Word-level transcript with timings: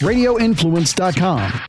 radioinfluence.com. 0.00 1.60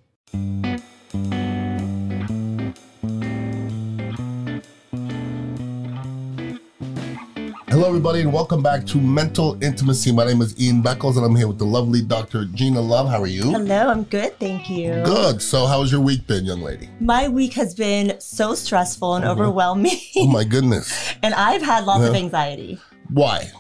Hello, 7.68 7.88
everybody, 7.88 8.20
and 8.22 8.34
welcome 8.34 8.62
back 8.62 8.86
to 8.86 8.98
Mental 8.98 9.62
Intimacy. 9.64 10.12
My 10.12 10.26
name 10.26 10.42
is 10.42 10.60
Ian 10.62 10.84
Beckles, 10.84 11.16
and 11.16 11.26
I'm 11.26 11.36
here 11.36 11.48
with 11.48 11.58
the 11.58 11.66
lovely 11.66 12.02
Dr. 12.02 12.46
Gina 12.46 12.82
Love. 12.82 13.10
How 13.10 13.22
are 13.22 13.28
you? 13.28 13.44
Hello, 13.44 13.90
I'm 13.90 14.04
good, 14.04 14.38
thank 14.40 14.70
you. 14.70 14.92
Good. 15.06 15.42
So, 15.42 15.66
how's 15.66 15.92
your 15.92 16.02
week 16.02 16.28
been, 16.28 16.46
young 16.46 16.62
lady? 16.62 16.90
My 17.00 17.28
week 17.28 17.54
has 17.54 17.74
been 17.74 18.20
so 18.20 18.56
stressful 18.56 19.16
and 19.16 19.26
uh-huh. 19.26 19.34
overwhelming, 19.34 19.98
Oh 20.18 20.28
my 20.28 20.44
goodness. 20.44 21.14
and 21.24 21.34
I've 21.34 21.62
had 21.62 21.86
lots 21.86 22.04
of 22.04 22.10
uh-huh. 22.10 22.18
anxiety. 22.18 22.80
Why? 23.10 23.52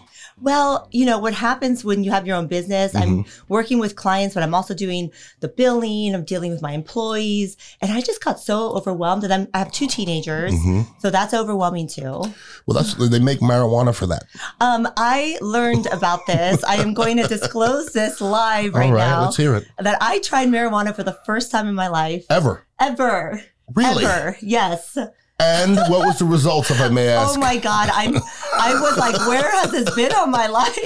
Well, 0.41 0.87
you 0.91 1.05
know, 1.05 1.19
what 1.19 1.33
happens 1.33 1.83
when 1.85 2.03
you 2.03 2.11
have 2.11 2.25
your 2.25 2.35
own 2.35 2.47
business, 2.47 2.95
I'm 2.95 3.01
Mm-hmm. 3.23 3.43
working 3.53 3.77
with 3.79 3.95
clients, 3.95 4.33
but 4.33 4.41
I'm 4.43 4.53
also 4.55 4.73
doing 4.73 5.11
the 5.39 5.47
billing, 5.47 6.15
I'm 6.15 6.23
dealing 6.23 6.51
with 6.51 6.61
my 6.61 6.71
employees, 6.71 7.57
and 7.81 7.91
I 7.91 8.01
just 8.01 8.23
got 8.23 8.39
so 8.39 8.71
overwhelmed. 8.71 9.23
And 9.23 9.33
I'm, 9.33 9.47
I 9.53 9.59
have 9.59 9.71
two 9.71 9.87
teenagers, 9.87 10.51
Mm-hmm. 10.53 10.81
so 10.99 11.09
that's 11.11 11.33
overwhelming 11.33 11.87
too. 11.87 12.23
Well, 12.65 12.75
that's 12.75 12.93
they 12.95 13.19
make 13.19 13.39
marijuana 13.39 13.93
for 13.93 14.07
that. 14.07 14.23
Um, 14.59 14.87
I 14.97 15.37
learned 15.41 15.85
about 15.87 16.25
this. 16.25 16.63
I 16.63 16.75
am 16.75 16.93
going 16.93 17.17
to 17.17 17.27
disclose 17.27 17.93
this 17.93 18.19
live 18.21 18.73
right, 18.73 18.87
All 18.87 18.93
right, 18.93 18.99
now 19.07 19.21
let's 19.23 19.37
hear 19.37 19.55
it. 19.55 19.67
that 19.79 19.97
I 20.01 20.19
tried 20.19 20.47
marijuana 20.49 20.95
for 20.95 21.03
the 21.03 21.17
first 21.25 21.51
time 21.51 21.67
in 21.67 21.75
my 21.75 21.87
life 21.87 22.25
Ever. 22.29 22.65
ever. 22.79 23.41
Really? 23.73 24.05
Ever. 24.05 24.37
Yes. 24.41 24.97
And 25.39 25.75
what 25.75 26.05
was 26.05 26.19
the 26.19 26.25
results, 26.25 26.69
if 26.69 26.79
I 26.79 26.89
may 26.89 27.07
ask? 27.19 27.35
Oh 27.35 27.39
my 27.39 27.57
God. 27.57 27.89
I'm 27.93 28.15
I 28.53 28.79
was 28.79 28.97
like, 28.97 29.15
where 29.27 29.49
has 29.49 29.71
this 29.71 29.93
been 29.95 30.11
all 30.13 30.27
my 30.27 30.47
life? 30.47 30.77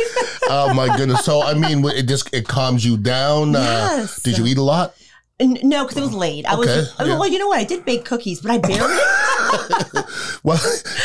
Oh 0.50 0.74
my 0.74 0.96
goodness. 0.96 1.26
So, 1.26 1.42
I 1.42 1.54
mean, 1.54 1.84
it 1.86 2.04
just 2.04 2.34
it 2.34 2.48
calms 2.48 2.86
you 2.86 2.98
down. 2.98 3.54
Yes. 3.54 4.20
Uh, 4.20 4.22
did 4.24 4.38
you 4.38 4.46
eat 4.46 4.58
a 4.58 4.62
lot? 4.62 4.96
No, 5.40 5.84
because 5.84 5.98
it 5.98 6.02
was 6.02 6.14
late. 6.14 6.46
I 6.46 6.56
was 6.56 6.70
Okay, 6.70 6.90
oh, 7.00 7.06
yeah. 7.06 7.20
well, 7.20 7.28
you 7.28 7.40
know 7.40 7.48
what? 7.50 7.60
I 7.60 7.66
did 7.66 7.84
bake 7.84 8.06
cookies, 8.06 8.40
but 8.40 8.52
I 8.52 8.58
barely 8.58 8.96
Well, 10.44 10.60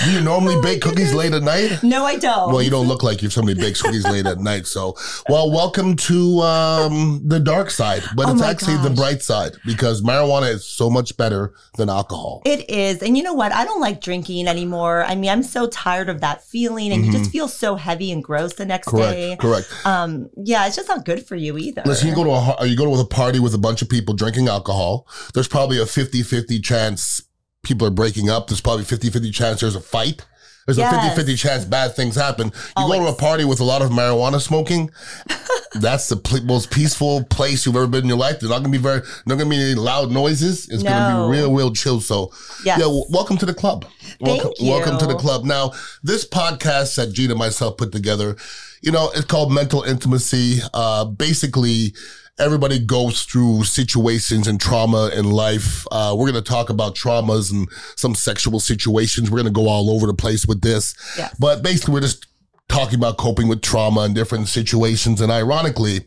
do 0.05 0.11
you 0.13 0.21
normally 0.21 0.57
Oh 0.57 0.63
bake 0.63 0.83
cookies 0.83 1.15
late 1.15 1.33
at 1.33 1.43
night? 1.43 1.83
No, 1.83 2.05
I 2.05 2.17
don't. 2.19 2.53
Well, 2.53 2.61
you 2.63 2.71
don't 2.71 2.87
look 2.87 3.03
like 3.03 3.23
you're 3.23 3.31
somebody 3.31 3.59
bakes 3.59 3.81
cookies 3.81 4.05
late 4.05 4.27
at 4.27 4.39
night. 4.39 4.67
So, 4.67 4.97
well, 5.29 5.51
welcome 5.51 5.97
to 5.97 6.41
um, 6.41 7.23
the 7.25 7.41
dark 7.41 7.71
side, 7.71 8.03
but 8.15 8.29
Oh 8.29 8.33
it's 8.33 8.43
actually 8.43 8.77
the 8.79 8.91
bright 8.91 9.23
side 9.23 9.53
because 9.65 10.03
marijuana 10.03 10.51
is 10.53 10.65
so 10.67 10.91
much 10.91 11.17
better 11.17 11.55
than 11.77 11.89
alcohol. 11.89 12.43
It 12.45 12.69
is. 12.69 13.03
And 13.03 13.17
you 13.17 13.23
know 13.23 13.33
what? 13.35 13.53
I 13.53 13.65
don't 13.65 13.81
like 13.81 14.01
drinking 14.03 14.47
anymore. 14.47 15.05
I 15.05 15.15
mean, 15.15 15.31
I'm 15.31 15.43
so 15.43 15.67
tired 15.69 16.09
of 16.11 16.21
that 16.21 16.45
feeling 16.45 16.93
and 16.93 17.05
you 17.07 17.13
just 17.13 17.31
feel 17.31 17.49
so 17.49 17.77
heavy 17.77 18.13
and 18.13 18.23
gross 18.23 18.55
the 18.55 18.67
next 18.67 18.89
Mm-hmm. 18.89 18.97
Correct. 18.97 19.13
day. 19.13 19.37
Correct. 19.37 19.87
Um, 19.87 20.31
yeah, 20.37 20.67
it's 20.67 20.75
just 20.77 20.89
not 20.89 21.05
good 21.05 21.25
for 21.25 21.37
you 21.37 21.57
either. 21.59 21.83
Listen, 21.87 22.09
you 22.09 22.15
go 22.15 22.25
to 22.25 22.31
a 22.31 22.67
you 22.67 22.77
go 22.77 22.85
to 22.93 23.01
a 23.01 23.07
party 23.07 23.39
with 23.39 23.55
a 23.55 23.59
bunch 23.59 23.83
of 23.83 23.89
people 23.89 24.15
drinking 24.15 24.49
alcohol. 24.49 25.07
There's 25.35 25.47
probably 25.49 25.79
a 25.79 25.85
50-50 25.85 26.63
chance 26.65 27.23
people 27.63 27.87
are 27.87 27.91
breaking 27.91 28.31
up. 28.31 28.47
There's 28.49 28.61
probably 28.61 28.85
50-50 28.85 29.33
chance 29.33 29.61
there's 29.61 29.77
a 29.77 29.81
fight. 29.81 30.25
There's 30.67 30.79
Yes. 30.79 31.19
a 31.19 31.21
50-50 31.21 31.39
chance 31.39 31.65
bad 31.65 31.97
things 31.97 32.15
happen. 32.15 32.53
You 32.79 32.87
go 32.87 33.01
to 33.01 33.07
a 33.07 33.15
party 33.15 33.45
with 33.45 33.61
a 33.61 33.65
lot 33.65 33.83
of 33.83 33.91
marijuana 33.91 34.41
smoking. 34.41 34.91
that's 35.75 36.09
the 36.09 36.17
pl- 36.17 36.43
most 36.45 36.71
peaceful 36.71 37.25
place 37.25 37.65
you've 37.65 37.77
ever 37.77 37.87
been 37.87 38.03
in 38.03 38.09
your 38.09 38.19
life. 38.19 38.41
There's 38.41 38.51
not 38.51 38.59
gonna 38.59 38.69
be 38.71 38.79
very, 38.79 39.01
not 39.27 39.39
gonna 39.39 39.51
be 39.51 39.57
any 39.57 39.75
loud 39.75 40.11
noises. 40.11 40.69
It's 40.69 40.83
gonna 40.83 41.27
be 41.31 41.37
real, 41.39 41.53
real 41.55 41.73
chill. 41.73 42.01
So, 42.01 42.31
Yes. 42.65 42.79
yeah, 42.79 42.85
w- 42.85 43.05
welcome 43.11 43.37
to 43.39 43.47
the 43.47 43.55
club. 43.55 43.87
Thank 44.23 44.43
welcome, 44.45 44.53
you. 44.59 44.71
welcome 44.71 44.99
to 44.99 45.07
the 45.07 45.15
club. 45.17 45.45
Now, 45.45 45.73
this 46.03 46.27
podcast 46.27 46.95
that 46.97 47.13
Gina 47.13 47.33
and 47.33 47.39
myself 47.39 47.77
put 47.77 47.91
together, 47.93 48.37
you 48.83 48.93
know, 48.93 49.11
it's 49.15 49.25
called 49.27 49.53
Mental 49.53 49.83
Intimacy. 49.83 50.61
Uh, 50.75 51.05
basically, 51.07 51.95
everybody 52.41 52.79
goes 52.79 53.25
through 53.25 53.65
situations 53.65 54.49
and 54.49 54.61
trauma 54.61 55.11
in 55.15 55.31
life. 55.31 55.87
Uh, 55.91 56.15
we're 56.17 56.31
going 56.31 56.43
to 56.43 56.51
talk 56.51 56.71
about 56.71 56.95
traumas 56.95 57.53
and 57.53 57.69
some 57.97 58.15
sexual 58.15 58.59
situations. 58.59 59.31
We're 59.31 59.43
going 59.43 59.53
to 59.53 59.61
go 59.61 59.69
all 59.69 59.91
over 59.91 60.07
the 60.07 60.15
place 60.15 60.47
with 60.47 60.63
this. 60.63 60.95
Yes. 61.17 61.35
But 61.39 61.63
basically, 61.63 61.95
we're 61.95 62.01
just 62.01 62.27
talking 62.69 62.95
about 62.95 63.19
coping 63.19 63.49
with 63.49 63.63
trauma 63.63 64.03
and 64.03 64.15
different 64.15 64.49
situations. 64.49 65.21
And 65.21 65.31
ironically, 65.31 66.07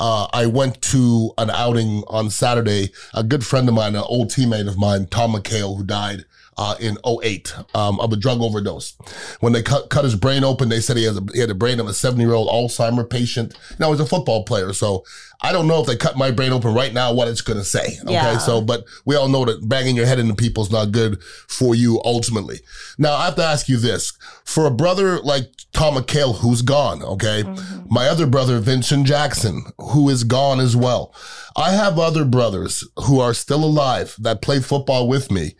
uh, 0.00 0.26
I 0.32 0.46
went 0.46 0.82
to 0.82 1.32
an 1.38 1.50
outing 1.50 2.02
on 2.08 2.30
Saturday. 2.30 2.90
A 3.14 3.22
good 3.22 3.44
friend 3.46 3.68
of 3.68 3.74
mine, 3.74 3.94
an 3.94 4.02
old 4.06 4.30
teammate 4.30 4.68
of 4.68 4.78
mine, 4.78 5.06
Tom 5.06 5.32
McHale, 5.32 5.76
who 5.76 5.84
died 5.84 6.24
uh, 6.58 6.74
in 6.80 6.98
08 7.06 7.54
um, 7.74 8.00
of 8.00 8.12
a 8.12 8.16
drug 8.16 8.40
overdose. 8.40 8.96
When 9.40 9.52
they 9.52 9.62
cut, 9.62 9.90
cut 9.90 10.04
his 10.04 10.16
brain 10.16 10.42
open, 10.42 10.68
they 10.68 10.80
said 10.80 10.96
he, 10.96 11.04
has 11.04 11.16
a, 11.16 11.22
he 11.32 11.40
had 11.40 11.50
a 11.50 11.54
brain 11.54 11.78
of 11.78 11.86
a 11.86 11.94
70 11.94 12.22
year 12.22 12.34
old 12.34 12.48
Alzheimer 12.48 13.08
patient. 13.08 13.56
Now, 13.78 13.92
he's 13.92 14.00
a 14.00 14.06
football 14.06 14.44
player, 14.44 14.72
so 14.72 15.04
I 15.40 15.52
don't 15.52 15.68
know 15.68 15.80
if 15.80 15.86
they 15.86 15.94
cut 15.96 16.16
my 16.16 16.32
brain 16.32 16.52
open 16.52 16.74
right 16.74 16.92
now 16.92 17.12
what 17.14 17.28
it's 17.28 17.42
going 17.42 17.58
to 17.60 17.64
say. 17.64 17.96
Okay, 18.02 18.12
Yeah. 18.12 18.38
so 18.38 18.60
but 18.60 18.84
we 19.04 19.14
all 19.14 19.28
know 19.28 19.44
that 19.44 19.68
banging 19.68 19.94
your 19.94 20.06
head 20.06 20.18
into 20.18 20.34
people 20.34 20.64
is 20.64 20.70
not 20.72 20.90
good 20.90 21.22
for 21.46 21.74
you 21.76 22.00
ultimately. 22.04 22.60
Now, 22.98 23.14
I 23.14 23.26
have 23.26 23.36
to 23.36 23.44
ask 23.44 23.68
you 23.68 23.76
this. 23.76 24.12
For 24.44 24.66
a 24.66 24.70
brother 24.70 25.20
like 25.20 25.44
Tom 25.72 25.94
McHale, 25.94 26.38
who's 26.38 26.62
gone, 26.62 27.02
okay? 27.04 27.44
Mm-hmm. 27.44 27.86
My 27.88 28.08
other 28.08 28.26
brother, 28.26 28.58
Vincent 28.58 29.06
Jackson, 29.06 29.64
who 29.78 30.08
is 30.08 30.24
gone 30.24 30.58
as 30.58 30.74
well. 30.74 31.14
I 31.56 31.70
have 31.70 31.98
other 32.00 32.24
brothers 32.24 32.82
who 33.04 33.20
are 33.20 33.34
still 33.34 33.62
alive 33.64 34.16
that 34.18 34.42
play 34.42 34.58
football 34.60 35.06
with 35.08 35.30
me 35.30 35.54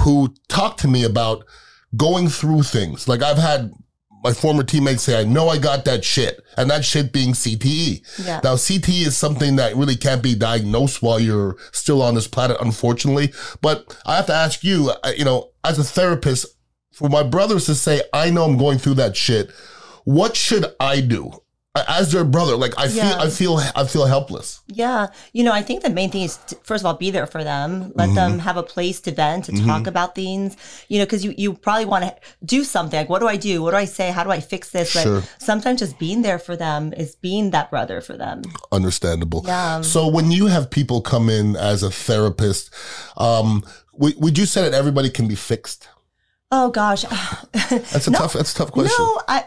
who 0.00 0.34
talk 0.48 0.76
to 0.78 0.88
me 0.88 1.02
about 1.04 1.44
going 1.96 2.28
through 2.28 2.62
things. 2.62 3.08
Like 3.08 3.22
I've 3.22 3.38
had 3.38 3.72
my 4.24 4.32
former 4.32 4.62
teammates 4.64 5.02
say, 5.02 5.20
I 5.20 5.24
know 5.24 5.50
I 5.50 5.58
got 5.58 5.84
that 5.84 6.02
shit, 6.02 6.42
and 6.56 6.70
that 6.70 6.82
shit 6.82 7.12
being 7.12 7.34
CTE. 7.34 8.24
Yeah. 8.24 8.40
Now, 8.42 8.54
CTE 8.54 9.06
is 9.06 9.16
something 9.16 9.56
that 9.56 9.76
really 9.76 9.96
can't 9.96 10.22
be 10.22 10.34
diagnosed 10.34 11.02
while 11.02 11.20
you're 11.20 11.56
still 11.72 12.00
on 12.00 12.14
this 12.14 12.26
planet, 12.26 12.56
unfortunately. 12.58 13.34
But 13.60 13.96
I 14.06 14.16
have 14.16 14.26
to 14.26 14.34
ask 14.34 14.64
you, 14.64 14.92
uh, 15.02 15.12
you 15.14 15.26
know, 15.26 15.50
as 15.62 15.78
a 15.78 15.84
therapist, 15.84 16.46
for 16.94 17.10
my 17.10 17.22
brothers 17.22 17.66
to 17.66 17.74
say, 17.74 18.00
I 18.14 18.30
know 18.30 18.44
I'm 18.44 18.56
going 18.56 18.78
through 18.78 18.94
that 18.94 19.14
shit, 19.14 19.50
what 20.04 20.36
should 20.36 20.64
I 20.80 21.02
do? 21.02 21.30
As 21.88 22.12
their 22.12 22.22
brother, 22.22 22.54
like 22.54 22.72
I 22.78 22.86
feel, 22.86 23.02
I 23.02 23.28
feel, 23.28 23.56
I 23.74 23.84
feel 23.84 24.06
helpless. 24.06 24.60
Yeah. 24.68 25.08
You 25.32 25.42
know, 25.42 25.50
I 25.50 25.60
think 25.62 25.82
the 25.82 25.90
main 25.90 26.08
thing 26.08 26.22
is, 26.22 26.36
to, 26.46 26.54
first 26.62 26.82
of 26.82 26.86
all, 26.86 26.94
be 26.94 27.10
there 27.10 27.26
for 27.26 27.42
them. 27.42 27.90
Let 27.96 28.10
Mm-hmm. 28.10 28.14
them 28.14 28.38
have 28.38 28.56
a 28.56 28.62
place 28.62 29.00
to 29.00 29.10
vent, 29.10 29.46
to 29.46 29.52
talk 29.66 29.88
about 29.88 30.14
things, 30.14 30.56
you 30.88 31.00
know, 31.00 31.04
because 31.04 31.24
you, 31.24 31.34
you 31.36 31.52
probably 31.52 31.86
want 31.86 32.04
to 32.04 32.14
do 32.44 32.62
something. 32.62 32.96
Like, 32.96 33.08
what 33.08 33.18
do 33.18 33.26
I 33.26 33.34
do? 33.36 33.60
What 33.60 33.72
do 33.72 33.76
I 33.78 33.86
say? 33.86 34.12
How 34.12 34.22
do 34.22 34.30
I 34.30 34.38
fix 34.38 34.70
this? 34.70 34.92
Sure. 34.92 35.20
But 35.22 35.34
sometimes 35.38 35.80
just 35.80 35.98
being 35.98 36.22
there 36.22 36.38
for 36.38 36.54
them 36.54 36.92
is 36.92 37.16
being 37.16 37.50
that 37.50 37.70
brother 37.70 38.00
for 38.00 38.16
them. 38.16 38.42
Understandable. 38.70 39.42
Yeah. 39.44 39.80
So 39.80 40.06
when 40.06 40.30
you 40.30 40.46
have 40.46 40.70
people 40.70 41.00
come 41.00 41.28
in 41.28 41.56
as 41.56 41.82
a 41.82 41.90
therapist, 41.90 42.72
um, 43.16 43.64
would, 43.94 44.14
would 44.20 44.38
you 44.38 44.46
say 44.46 44.62
that 44.62 44.74
everybody 44.74 45.10
can 45.10 45.26
be 45.26 45.34
fixed? 45.34 45.88
Oh, 46.52 46.70
gosh. 46.70 47.02
That's 47.52 48.06
a 48.06 48.12
tough. 48.12 48.34
That's 48.34 48.52
a 48.52 48.56
tough 48.58 48.70
question. 48.70 48.94
No, 48.96 49.20
I 49.26 49.46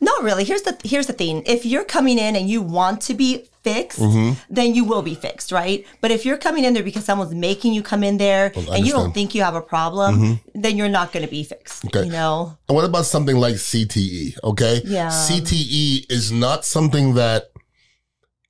not 0.00 0.22
really. 0.22 0.44
Here's 0.44 0.62
the 0.62 0.76
here's 0.84 1.06
the 1.06 1.12
thing. 1.12 1.42
If 1.46 1.64
you're 1.66 1.84
coming 1.84 2.18
in 2.18 2.36
and 2.36 2.48
you 2.48 2.62
want 2.62 3.00
to 3.02 3.14
be 3.14 3.48
fixed, 3.62 3.98
Mm-hmm. 4.00 4.32
then 4.48 4.74
you 4.74 4.84
will 4.84 5.02
be 5.02 5.14
fixed, 5.14 5.52
right? 5.52 5.84
But 6.00 6.10
if 6.10 6.24
you're 6.24 6.38
coming 6.38 6.64
in 6.64 6.72
there 6.74 6.82
because 6.82 7.04
someone's 7.04 7.34
making 7.34 7.74
you 7.74 7.82
come 7.82 8.02
in 8.02 8.16
there 8.16 8.46
and 8.54 8.86
you. 8.86 8.92
Mm-hmm. 8.92 8.98
don't 8.98 9.12
think 9.12 9.34
you 9.34 9.42
have 9.42 9.54
a 9.54 9.60
problem, 9.60 10.40
then 10.54 10.76
you're 10.76 10.88
not 10.88 11.12
going 11.12 11.24
to 11.24 11.30
be 11.30 11.44
fixed. 11.44 11.84
Okay. 11.86 12.04
You 12.04 12.12
know? 12.12 12.56
And 12.68 12.76
what 12.76 12.84
about 12.84 13.04
something 13.04 13.36
like 13.36 13.56
CTE? 13.56 14.38
Okay. 14.42 14.80
Yeah. 14.84 15.10
CTE 15.10 16.10
is 16.10 16.32
not 16.32 16.64
something 16.64 17.14
that 17.14 17.50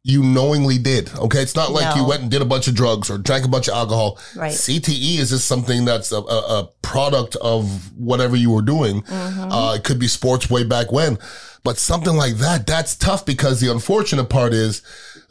you 0.09 0.23
knowingly 0.23 0.79
did. 0.79 1.15
Okay. 1.15 1.43
It's 1.43 1.55
not 1.55 1.71
like 1.71 1.95
you 1.95 2.03
went 2.03 2.23
and 2.23 2.31
did 2.31 2.41
a 2.41 2.47
bunch 2.47 2.67
of 2.67 2.75
drugs 2.75 3.11
or 3.11 3.19
drank 3.19 3.45
a 3.45 3.49
bunch 3.49 3.69
of 3.69 3.75
alcohol. 3.75 4.19
Right. 4.35 4.53
CTE 4.53 5.19
is 5.19 5.29
just 5.29 5.47
something 5.47 5.85
that's 5.85 6.13
a, 6.13 6.17
a, 6.17 6.61
a 6.61 6.69
product 6.81 7.37
of 7.37 7.93
whatever 7.99 8.35
you 8.35 8.51
were 8.51 8.63
doing. 8.63 9.03
Mm-hmm. 9.03 9.53
Uh, 9.53 9.75
it 9.75 9.85
could 9.85 9.99
be 9.99 10.09
sports 10.09 10.49
way 10.49 10.65
back 10.65 10.91
when. 10.91 11.19
But 11.63 11.77
something 11.77 12.17
like 12.17 12.37
that, 12.37 12.67
that's 12.67 12.97
tough 12.97 13.27
because 13.27 13.61
the 13.61 13.71
unfortunate 13.71 14.31
part 14.31 14.55
is 14.55 14.81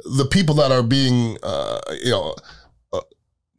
the 0.05 0.25
people 0.25 0.53
that 0.55 0.71
are 0.71 0.83
being, 0.83 1.39
uh, 1.41 1.81
you 2.03 2.11
know, 2.11 2.35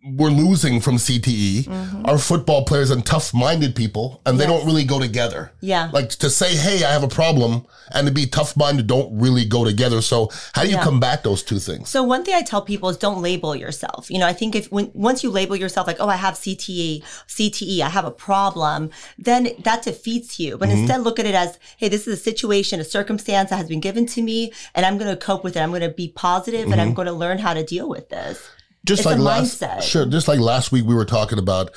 we're 0.04 0.30
losing 0.30 0.80
from 0.80 0.96
CTE 0.96 1.64
Mm-hmm. 1.64 2.06
are 2.06 2.18
football 2.18 2.64
players 2.64 2.90
and 2.90 3.04
tough 3.04 3.34
minded 3.34 3.74
people, 3.74 4.20
and 4.24 4.38
they 4.38 4.44
Yes. 4.44 4.52
don't 4.52 4.66
really 4.66 4.84
go 4.84 5.00
together. 5.00 5.50
Yeah. 5.60 5.90
Like 5.92 6.10
to 6.10 6.30
say, 6.30 6.54
hey, 6.56 6.84
I 6.84 6.92
have 6.92 7.02
a 7.02 7.08
problem, 7.08 7.66
and 7.92 8.06
to 8.06 8.12
be 8.12 8.26
tough 8.26 8.56
minded 8.56 8.86
don't 8.86 9.18
really 9.18 9.44
go 9.44 9.64
together. 9.64 10.00
So, 10.00 10.30
how 10.54 10.62
do 10.62 10.68
you 10.68 10.76
Yeah. 10.76 10.84
combat 10.84 11.24
those 11.24 11.42
two 11.42 11.58
things? 11.58 11.88
So 11.88 12.02
one 12.04 12.24
thing 12.24 12.34
I 12.36 12.42
tell 12.42 12.62
people 12.62 12.88
is 12.90 12.96
don't 12.96 13.20
label 13.22 13.56
yourself. 13.56 14.08
You 14.08 14.18
know, 14.20 14.26
I 14.26 14.32
think 14.32 14.54
if 14.54 14.70
when 14.70 14.90
once 14.94 15.24
you 15.24 15.30
label 15.30 15.56
yourself 15.56 15.86
like, 15.88 15.96
oh, 16.00 16.08
I 16.08 16.16
have 16.16 16.34
CTE, 16.34 17.02
CTE, 17.26 17.80
I 17.82 17.88
have 17.88 18.04
a 18.04 18.10
problem, 18.12 18.90
then 19.18 19.50
that 19.64 19.82
defeats 19.82 20.38
you. 20.38 20.52
Mm-hmm. 20.52 20.58
But 20.60 20.68
instead 20.70 21.02
look 21.02 21.18
at 21.18 21.26
it 21.26 21.34
as, 21.34 21.58
hey, 21.76 21.88
this 21.88 22.06
is 22.06 22.18
a 22.20 22.22
situation, 22.22 22.78
a 22.80 22.84
circumstance 22.84 23.50
that 23.50 23.56
has 23.56 23.68
been 23.68 23.80
given 23.80 24.06
to 24.06 24.22
me, 24.22 24.52
and 24.76 24.86
I'm 24.86 24.96
going 24.96 25.10
to 25.10 25.16
cope 25.16 25.42
with 25.42 25.56
it. 25.56 25.60
I'm 25.60 25.70
going 25.70 25.82
to 25.82 25.88
be 25.90 26.08
positive, 26.08 26.62
and 26.66 26.72
Mm-hmm. 26.74 26.80
I'm 26.80 26.94
going 26.94 27.06
to 27.06 27.12
learn 27.12 27.38
how 27.38 27.52
to 27.54 27.64
deal 27.64 27.88
with 27.88 28.08
this. 28.10 28.38
Just 28.84 29.00
It's 29.00 29.06
like 29.06 29.18
last, 29.18 29.60
mindset. 29.60 29.82
sure, 29.82 30.06
just 30.06 30.28
like 30.28 30.40
last 30.40 30.72
week 30.72 30.84
we 30.86 30.94
were 30.94 31.04
talking 31.04 31.38
about 31.38 31.70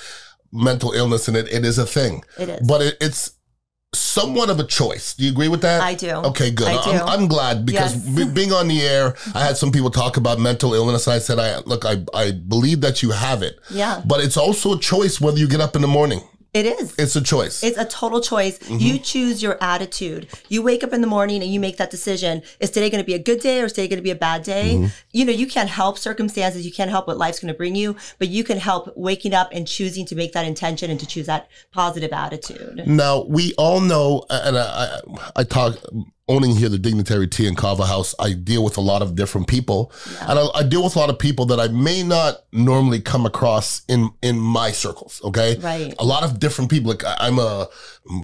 mental 0.51 0.91
illness, 0.93 1.27
and 1.27 1.35
it, 1.35 1.51
it 1.51 1.65
is 1.65 1.77
a 1.77 1.85
thing. 1.85 2.23
It 2.39 2.49
is. 2.49 2.67
But 2.67 2.81
it, 2.81 2.97
it's 3.01 3.33
somewhat 3.93 4.49
of 4.49 4.59
a 4.59 4.63
choice. 4.63 5.13
Do 5.15 5.25
you 5.25 5.31
agree 5.31 5.49
with 5.49 5.61
that? 5.61 5.81
I 5.81 5.95
do. 5.95 6.09
Okay, 6.11 6.49
good. 6.51 6.67
I 6.67 6.77
I'm, 6.77 6.97
do. 6.97 7.03
I'm 7.03 7.27
glad 7.27 7.65
because 7.65 7.93
Yes. 7.95 8.15
be- 8.15 8.31
being 8.33 8.53
on 8.53 8.67
the 8.69 8.81
air, 8.81 9.15
I 9.35 9.43
had 9.43 9.57
some 9.57 9.71
people 9.71 9.89
talk 9.89 10.15
about 10.15 10.39
mental 10.39 10.73
illness. 10.73 11.07
And 11.07 11.13
I 11.15 11.19
said, 11.19 11.39
I 11.39 11.59
look, 11.61 11.83
I, 11.85 11.97
I 12.13 12.31
believe 12.31 12.79
that 12.81 13.03
you 13.03 13.11
have 13.11 13.43
it. 13.43 13.59
Yeah. 13.69 14.01
But 14.05 14.21
it's 14.21 14.37
also 14.37 14.75
a 14.75 14.79
choice 14.79 15.19
whether 15.19 15.37
you 15.37 15.47
get 15.47 15.59
up 15.59 15.75
in 15.75 15.81
the 15.81 15.89
morning. 15.89 16.21
It 16.53 16.65
is. 16.65 16.93
It's 16.97 17.15
a 17.15 17.21
choice. 17.21 17.63
It's 17.63 17.77
a 17.77 17.85
total 17.85 18.19
choice. 18.19 18.59
Mm-hmm. 18.59 18.77
You 18.77 18.99
choose 18.99 19.41
your 19.41 19.57
attitude. 19.63 20.27
You 20.49 20.61
wake 20.61 20.83
up 20.83 20.91
in 20.91 20.99
the 20.99 21.07
morning 21.07 21.41
and 21.41 21.53
you 21.53 21.61
make 21.61 21.77
that 21.77 21.91
decision. 21.91 22.41
Is 22.59 22.71
today 22.71 22.89
going 22.89 23.01
to 23.01 23.05
be 23.05 23.13
a 23.13 23.19
good 23.19 23.39
day 23.39 23.61
or 23.61 23.65
is 23.65 23.71
today 23.71 23.87
going 23.87 23.99
to 23.99 24.03
be 24.03 24.11
a 24.11 24.15
bad 24.15 24.43
day? 24.43 24.75
Mm-hmm. 24.75 24.87
You 25.13 25.25
know, 25.25 25.31
you 25.31 25.47
can't 25.47 25.69
help 25.69 25.97
circumstances. 25.97 26.65
You 26.65 26.73
can't 26.73 26.89
help 26.89 27.07
what 27.07 27.17
life's 27.17 27.39
going 27.39 27.53
to 27.53 27.57
bring 27.57 27.75
you, 27.75 27.95
but 28.19 28.27
you 28.27 28.43
can 28.43 28.57
help 28.57 28.91
waking 28.97 29.33
up 29.33 29.47
and 29.53 29.65
choosing 29.65 30.05
to 30.07 30.15
make 30.15 30.33
that 30.33 30.45
intention 30.45 30.91
and 30.91 30.99
to 30.99 31.05
choose 31.05 31.25
that 31.27 31.47
positive 31.71 32.11
attitude. 32.11 32.85
Now 32.85 33.23
we 33.23 33.53
all 33.57 33.79
know, 33.79 34.25
and 34.29 34.57
I, 34.57 34.61
I, 34.61 34.99
I 35.37 35.43
talk 35.45 35.77
owning 36.31 36.55
here 36.55 36.69
the 36.69 36.77
Dignitary 36.79 37.27
Tea 37.27 37.47
and 37.47 37.57
Kava 37.57 37.85
House. 37.85 38.15
I 38.19 38.33
deal 38.33 38.63
with 38.63 38.77
a 38.77 38.81
lot 38.81 39.01
of 39.01 39.15
different 39.15 39.47
people, 39.47 39.91
and 40.21 40.39
I, 40.39 40.45
I 40.55 40.63
deal 40.63 40.83
with 40.83 40.95
a 40.95 40.99
lot 40.99 41.09
of 41.09 41.19
people 41.19 41.45
that 41.47 41.59
I 41.59 41.67
may 41.67 42.03
not 42.03 42.37
normally 42.51 43.01
come 43.01 43.25
across 43.25 43.81
in 43.87 44.09
in 44.21 44.37
my 44.39 44.71
circles. 44.71 45.21
Okay, 45.23 45.57
Right. 45.59 45.93
A 45.99 46.05
lot 46.05 46.23
of 46.23 46.39
different 46.39 46.69
people. 46.71 46.91
Like 46.91 47.03
I- 47.03 47.17
I'm 47.27 47.37
a 47.39 47.67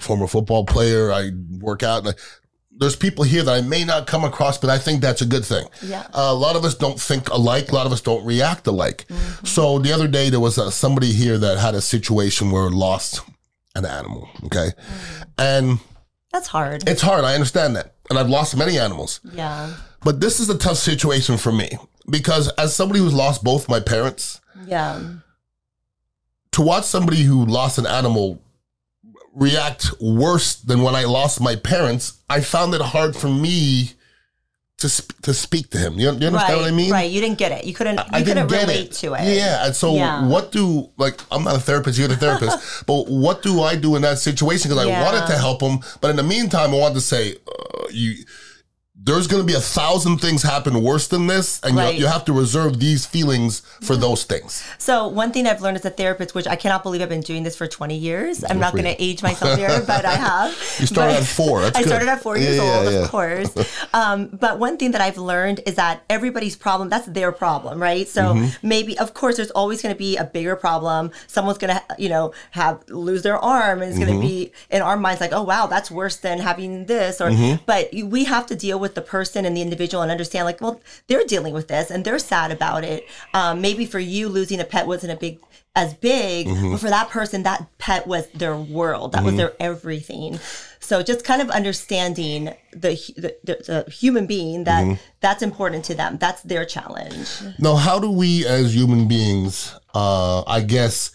former 0.01 0.27
football 0.27 0.65
player. 0.65 1.11
I 1.11 1.31
work 1.59 1.83
out. 1.83 1.99
And 2.05 2.09
I, 2.09 2.13
there's 2.79 2.95
people 2.95 3.23
here 3.23 3.41
that 3.43 3.55
I 3.55 3.61
may 3.61 3.83
not 3.83 4.05
come 4.05 4.23
across, 4.23 4.57
but 4.59 4.69
I 4.69 4.77
think 4.77 5.01
that's 5.01 5.21
a 5.23 5.25
good 5.25 5.43
thing. 5.43 5.65
Yeah. 5.81 6.01
Uh, 6.13 6.29
a 6.29 6.33
lot 6.35 6.55
of 6.55 6.63
us 6.63 6.75
don't 6.75 6.99
think 6.99 7.27
alike. 7.29 7.71
A 7.71 7.75
lot 7.75 7.87
of 7.87 7.91
us 7.91 8.01
don't 8.01 8.23
react 8.23 8.67
alike. 8.67 9.05
So 9.43 9.79
the 9.79 9.91
other 9.91 10.07
day 10.07 10.29
there 10.29 10.39
was 10.39 10.57
uh, 10.59 10.69
somebody 10.69 11.11
here 11.11 11.37
that 11.39 11.57
had 11.57 11.73
a 11.75 11.81
situation 11.81 12.51
where 12.51 12.69
lost 12.69 13.21
an 13.75 13.85
animal. 13.85 14.29
Okay, 14.45 14.69
and 15.39 15.79
That's 16.37 16.49
hard. 16.49 16.87
it's 16.87 17.01
hard. 17.01 17.23
I 17.25 17.33
understand 17.33 17.75
that, 17.77 17.95
and 18.11 18.19
I've 18.19 18.29
lost 18.29 18.55
many 18.55 18.77
animals. 18.77 19.19
Yeah. 19.33 19.73
But 20.03 20.19
this 20.21 20.39
is 20.39 20.49
a 20.51 20.57
tough 20.57 20.77
situation 20.77 21.35
for 21.37 21.51
me 21.51 21.69
because 22.07 22.47
as 22.59 22.75
somebody 22.75 22.99
who's 22.99 23.13
lost 23.13 23.43
both 23.43 23.67
my 23.67 23.79
parents, 23.79 24.39
Yeah. 24.67 25.01
to 26.51 26.61
watch 26.61 26.85
somebody 26.85 27.23
who 27.23 27.43
lost 27.45 27.79
an 27.79 27.87
animal 27.87 28.39
react 29.33 29.91
worse 29.99 30.55
than 30.55 30.83
when 30.83 30.95
I 30.95 31.05
lost 31.05 31.41
my 31.41 31.55
parents, 31.55 32.13
I 32.29 32.41
found 32.41 32.75
it 32.75 32.81
hard 32.81 33.15
for 33.15 33.29
me 33.29 33.93
to 34.77 34.87
sp- 34.89 35.17
to 35.23 35.33
speak 35.33 35.69
to 35.71 35.77
him. 35.77 35.93
You, 35.95 36.05
you 36.05 36.27
understand 36.27 36.33
right. 36.33 36.55
what 36.57 36.67
I 36.67 36.71
mean? 36.71 36.91
Right. 36.91 37.09
You 37.09 37.19
didn't 37.19 37.39
get 37.39 37.51
it. 37.51 37.65
You 37.65 37.73
couldn't. 37.73 37.97
You 37.97 38.03
I 38.11 38.21
didn't 38.21 38.47
couldn't 38.47 38.47
get 38.49 38.61
relate 38.67 38.85
it. 38.89 38.91
to 38.93 39.13
it. 39.13 39.35
Yeah, 39.35 39.65
and 39.65 39.75
so 39.75 39.95
Yeah. 39.95 40.27
what 40.27 40.51
do 40.51 40.89
like 40.97 41.19
I'm 41.31 41.43
not 41.43 41.55
a 41.55 41.59
therapist, 41.59 41.97
you're 41.97 42.07
the 42.07 42.15
therapist, 42.15 42.85
but 42.85 43.07
what 43.07 43.41
do 43.41 43.61
I 43.61 43.75
do 43.75 43.95
in 43.95 44.03
that 44.03 44.19
situation? 44.19 44.69
Because 44.69 44.85
I 44.85 45.01
wanted 45.03 45.25
to 45.27 45.37
help 45.37 45.61
him, 45.61 45.79
but 46.01 46.09
in 46.11 46.15
the 46.15 46.23
meantime, 46.23 46.71
I 46.71 46.77
wanted 46.77 46.95
to 46.95 47.01
say, 47.01 47.33
uh, 47.33 47.87
you. 47.91 48.23
There's 48.99 49.27
going 49.27 49.41
to 49.41 49.47
be 49.47 49.53
a 49.53 49.61
thousand 49.61 50.17
things 50.17 50.41
happen 50.43 50.81
worse 50.81 51.07
than 51.07 51.27
this, 51.27 51.61
and 51.63 51.77
Right. 51.77 51.93
you, 51.93 52.01
you 52.01 52.07
have 52.07 52.25
to 52.25 52.33
reserve 52.33 52.79
these 52.79 53.05
feelings 53.05 53.61
for 53.81 53.95
those 53.95 54.23
things. 54.25 54.63
So 54.79 55.07
one 55.07 55.31
thing 55.31 55.45
I've 55.47 55.61
learned 55.61 55.77
as 55.77 55.85
a 55.85 55.91
therapist, 55.91 56.33
which 56.35 56.47
I 56.47 56.55
cannot 56.57 56.81
believe 56.83 57.01
I've 57.01 57.07
been 57.07 57.21
doing 57.21 57.43
this 57.43 57.55
for 57.55 57.67
20 57.67 57.95
years. 57.95 58.43
I'm 58.43 58.59
not 58.59 58.73
going 58.73 58.85
to 58.85 59.01
age 59.01 59.21
myself 59.21 59.57
here, 59.57 59.81
but 59.87 60.03
I 60.03 60.13
have. 60.15 60.49
You 60.79 60.87
started 60.87 61.13
But- 61.13 61.21
at 61.21 61.27
four. 61.27 61.61
That's 61.61 61.77
I 61.77 61.81
good. 61.83 61.87
started 61.89 62.09
at 62.09 62.21
four 62.23 62.37
years 62.37 62.57
Yeah, 62.57 62.63
yeah, 62.63 62.79
old, 62.79 62.93
yeah. 62.93 62.99
of 63.03 63.09
course. 63.09 63.77
Um, 63.93 64.27
but 64.27 64.59
one 64.59 64.77
thing 64.77 64.91
that 64.91 65.01
I've 65.01 65.17
learned 65.17 65.61
is 65.65 65.75
that 65.75 66.03
everybody's 66.09 66.55
problem, 66.55 66.89
that's 66.89 67.07
their 67.07 67.31
problem, 67.31 67.81
right? 67.81 68.07
So 68.07 68.33
Mm-hmm. 68.33 68.67
maybe, 68.67 68.97
of 68.99 69.13
course, 69.13 69.37
there's 69.37 69.51
always 69.51 69.81
going 69.81 69.93
to 69.95 69.97
be 69.97 70.17
a 70.17 70.23
bigger 70.25 70.55
problem. 70.55 71.11
Someone's 71.27 71.57
going 71.57 71.73
to, 71.75 71.81
you 71.97 72.09
know, 72.09 72.33
have 72.51 72.83
lose 72.89 73.21
their 73.23 73.37
arm 73.37 73.81
and 73.81 73.89
it's 73.89 73.97
going 73.97 74.11
to 74.11 74.17
Mm-hmm. 74.19 74.27
be 74.27 74.51
in 74.69 74.81
our 74.81 74.97
minds 74.97 75.21
like, 75.21 75.31
oh, 75.33 75.43
wow, 75.43 75.67
that's 75.67 75.89
worse 75.89 76.17
than 76.17 76.39
having 76.39 76.85
this. 76.87 77.21
Or, 77.21 77.29
Mm-hmm. 77.29 77.63
but 77.65 77.89
we 77.93 78.25
have 78.25 78.45
to 78.47 78.55
deal 78.55 78.79
with 78.79 78.86
the 78.95 79.01
person 79.01 79.45
and 79.45 79.55
the 79.55 79.61
individual 79.61 80.01
and 80.01 80.11
understand 80.11 80.45
like, 80.45 80.61
well, 80.61 80.81
they're 81.07 81.25
dealing 81.25 81.53
with 81.53 81.67
this 81.67 81.89
and 81.91 82.03
they're 82.05 82.19
sad 82.19 82.51
about 82.51 82.83
it. 82.83 83.05
Um, 83.33 83.61
maybe 83.61 83.85
for 83.85 83.99
you, 83.99 84.29
losing 84.29 84.59
a 84.59 84.63
pet 84.65 84.87
wasn't 84.87 85.13
a 85.13 85.15
big, 85.15 85.39
as 85.75 85.93
big, 85.93 86.47
Mm-hmm. 86.47 86.71
but 86.71 86.79
for 86.79 86.89
that 86.89 87.09
person, 87.09 87.43
that 87.43 87.67
pet 87.77 88.07
was 88.07 88.27
their 88.29 88.55
world. 88.57 89.11
That 89.11 89.23
was 89.23 89.35
their 89.35 89.53
everything. 89.59 90.39
So 90.79 91.03
just 91.03 91.23
kind 91.25 91.41
of 91.41 91.49
understanding 91.49 92.45
the 92.71 92.95
the, 93.15 93.35
the, 93.43 93.83
the 93.85 93.91
human 93.91 94.25
being 94.25 94.63
that 94.63 94.85
Mm-hmm. 94.85 95.01
that's 95.19 95.43
important 95.43 95.85
to 95.85 95.95
them. 95.95 96.17
That's 96.17 96.41
their 96.43 96.65
challenge. 96.65 97.29
Now, 97.59 97.75
how 97.75 97.99
do 97.99 98.09
we 98.09 98.45
as 98.47 98.73
human 98.75 99.07
beings, 99.07 99.75
uh, 99.93 100.41
I 100.47 100.61
guess, 100.61 101.11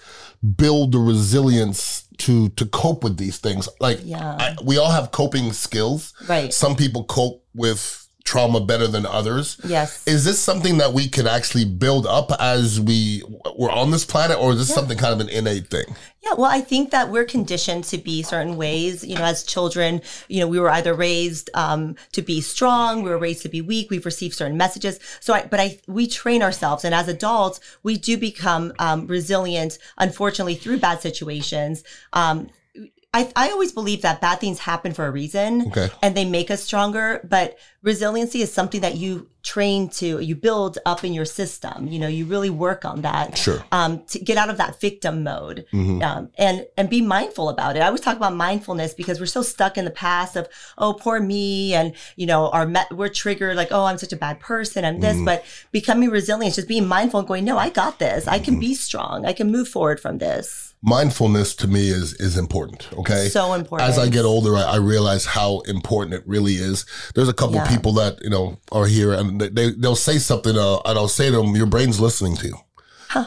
build 0.56 0.93
the 0.93 0.99
resilience 0.99 2.09
to 2.19 2.49
to 2.50 2.67
cope 2.67 3.05
with 3.05 3.17
these 3.17 3.39
things? 3.39 3.69
Like, 3.81 4.00
Yeah. 4.05 4.37
I, 4.39 4.56
we 4.65 4.79
all 4.79 4.91
have 4.91 5.11
coping 5.11 5.53
skills. 5.53 6.12
Right. 6.29 6.53
Some 6.53 6.77
people 6.77 7.05
cope 7.05 7.44
with 7.55 8.01
trauma 8.24 8.60
better 8.60 8.86
than 8.86 9.04
others. 9.06 9.58
Yes. 9.64 10.06
Is 10.06 10.24
this 10.24 10.40
something 10.40 10.78
that 10.78 10.92
we 10.92 11.08
can 11.08 11.26
actually 11.26 11.64
build 11.64 12.06
up 12.06 12.30
as 12.38 12.80
we 12.80 13.22
we're 13.56 13.70
on 13.70 13.90
this 13.90 14.04
planet, 14.04 14.38
or 14.38 14.52
is 14.52 14.58
this 14.58 14.74
something 14.74 14.96
kind 14.96 15.12
of 15.12 15.20
an 15.20 15.28
innate 15.28 15.69
thing? 15.69 15.94
Yeah, 16.22 16.34
well, 16.34 16.50
I 16.50 16.60
think 16.60 16.92
that 16.92 17.10
we're 17.10 17.24
conditioned 17.24 17.84
to 17.84 17.98
be 17.98 18.22
certain 18.22 18.56
ways. 18.56 19.02
You 19.04 19.16
know, 19.16 19.24
as 19.24 19.42
children, 19.42 20.02
you 20.28 20.40
know, 20.40 20.46
we 20.46 20.60
were 20.60 20.70
either 20.70 20.94
raised 20.94 21.50
um, 21.54 21.96
to 22.12 22.22
be 22.22 22.40
strong, 22.40 23.02
we 23.02 23.10
were 23.10 23.19
raised 23.19 23.42
to 23.42 23.48
be 23.48 23.60
weak. 23.60 23.90
We've 23.90 24.06
received 24.06 24.34
certain 24.34 24.56
messages. 24.56 25.00
So, 25.20 25.34
I, 25.34 25.46
but 25.46 25.58
I, 25.58 25.80
we 25.88 26.06
train 26.06 26.42
ourselves, 26.42 26.84
and 26.84 26.94
as 26.94 27.08
adults, 27.08 27.60
we 27.82 27.98
do 27.98 28.16
become 28.16 28.72
um, 28.78 29.06
resilient. 29.08 29.78
Unfortunately, 29.98 30.54
through 30.54 30.78
bad 30.78 31.00
situations. 31.00 31.82
Um, 32.12 32.50
I, 33.14 33.31
I 33.37 33.50
always 33.50 33.73
believe 33.73 34.03
that 34.03 34.20
bad 34.23 34.41
things 34.41 34.59
happen 34.61 34.94
for 34.94 35.05
a 35.06 35.11
reason 35.11 35.67
Okay. 35.69 35.88
and 36.03 36.14
they 36.17 36.25
make 36.25 36.50
us 36.50 36.62
stronger. 36.62 37.20
But 37.29 37.59
resiliency 37.82 38.41
is 38.41 38.50
something 38.53 38.81
that 38.81 38.94
you 38.97 39.29
train 39.43 39.88
to, 39.91 40.20
you 40.20 40.35
build 40.37 40.79
up 40.87 41.05
in 41.05 41.12
your 41.12 41.25
system. 41.26 41.88
You 41.88 41.99
know, 41.99 42.06
you 42.09 42.25
really 42.25 42.49
work 42.49 42.85
on 42.87 43.03
that 43.03 43.37
Sure. 43.37 43.62
um, 43.73 44.03
to 44.06 44.19
get 44.19 44.38
out 44.38 44.49
of 44.49 44.56
that 44.56 44.81
victim 44.81 45.23
mode 45.25 45.67
Mm-hmm. 45.73 46.00
um, 46.03 46.31
and 46.38 46.64
and 46.79 46.88
be 46.88 47.03
mindful 47.03 47.49
about 47.50 47.76
it. 47.76 47.81
I 47.82 47.87
always 47.87 48.00
talk 48.00 48.17
about 48.17 48.35
mindfulness 48.35 48.94
because 48.94 49.20
we're 49.20 49.26
so 49.26 49.43
stuck 49.43 49.76
in 49.76 49.85
the 49.85 49.91
past 49.91 50.37
of 50.37 50.49
oh 50.79 50.94
poor 50.94 51.20
me 51.20 51.75
and 51.75 51.94
you 52.17 52.25
know 52.26 52.49
our 52.50 52.67
me- 52.67 52.81
we're 52.93 53.08
triggered 53.08 53.56
like 53.56 53.69
oh 53.73 53.85
I'm 53.85 53.99
such 53.99 54.12
a 54.12 54.17
bad 54.17 54.41
person 54.41 54.85
I'm 54.87 55.00
Mm-hmm. 55.00 55.03
this 55.03 55.23
but 55.25 55.44
becoming 55.73 56.08
resilient 56.08 56.55
just 56.55 56.69
being 56.69 56.87
mindful 56.87 57.19
and 57.20 57.29
going 57.29 57.44
no 57.44 57.58
I 57.58 57.69
got 57.69 57.99
this 57.99 58.26
I 58.26 58.37
Mm-hmm. 58.37 58.44
can 58.44 58.61
be 58.61 58.75
strong 58.75 59.26
I 59.26 59.32
can 59.32 59.50
move 59.50 59.69
forward 59.69 60.00
from 60.00 60.19
this 60.19 60.71
Mindfulness 60.84 61.55
to 61.56 61.69
me 61.69 61.88
is 61.90 62.14
is 62.14 62.37
important. 62.37 62.88
Okay. 62.99 63.29
so 63.29 63.52
important 63.55 63.88
As 63.88 63.99
I 63.99 64.08
get 64.08 64.25
older, 64.25 64.56
I, 64.56 64.62
I 64.62 64.76
realize 64.76 65.25
how 65.25 65.61
important 65.61 66.14
it 66.14 66.25
really 66.26 66.55
is. 66.55 66.84
There's 67.14 67.29
a 67.29 67.32
couple 67.32 67.55
Yeah. 67.56 67.69
people 67.69 67.93
that 67.94 68.19
you 68.23 68.31
know 68.31 68.58
are 68.73 68.87
here, 68.87 69.12
and 69.12 69.40
they, 69.40 69.49
they 69.49 69.70
they'll 69.70 69.94
say 69.94 70.19
something, 70.19 70.56
uh, 70.58 70.79
and 70.84 70.99
I'll 70.99 71.06
say 71.06 71.31
to 71.31 71.37
them, 71.37 71.55
"Your 71.55 71.67
brain's 71.67 72.00
listening 72.00 72.37
to 72.38 72.46
you." 72.49 72.56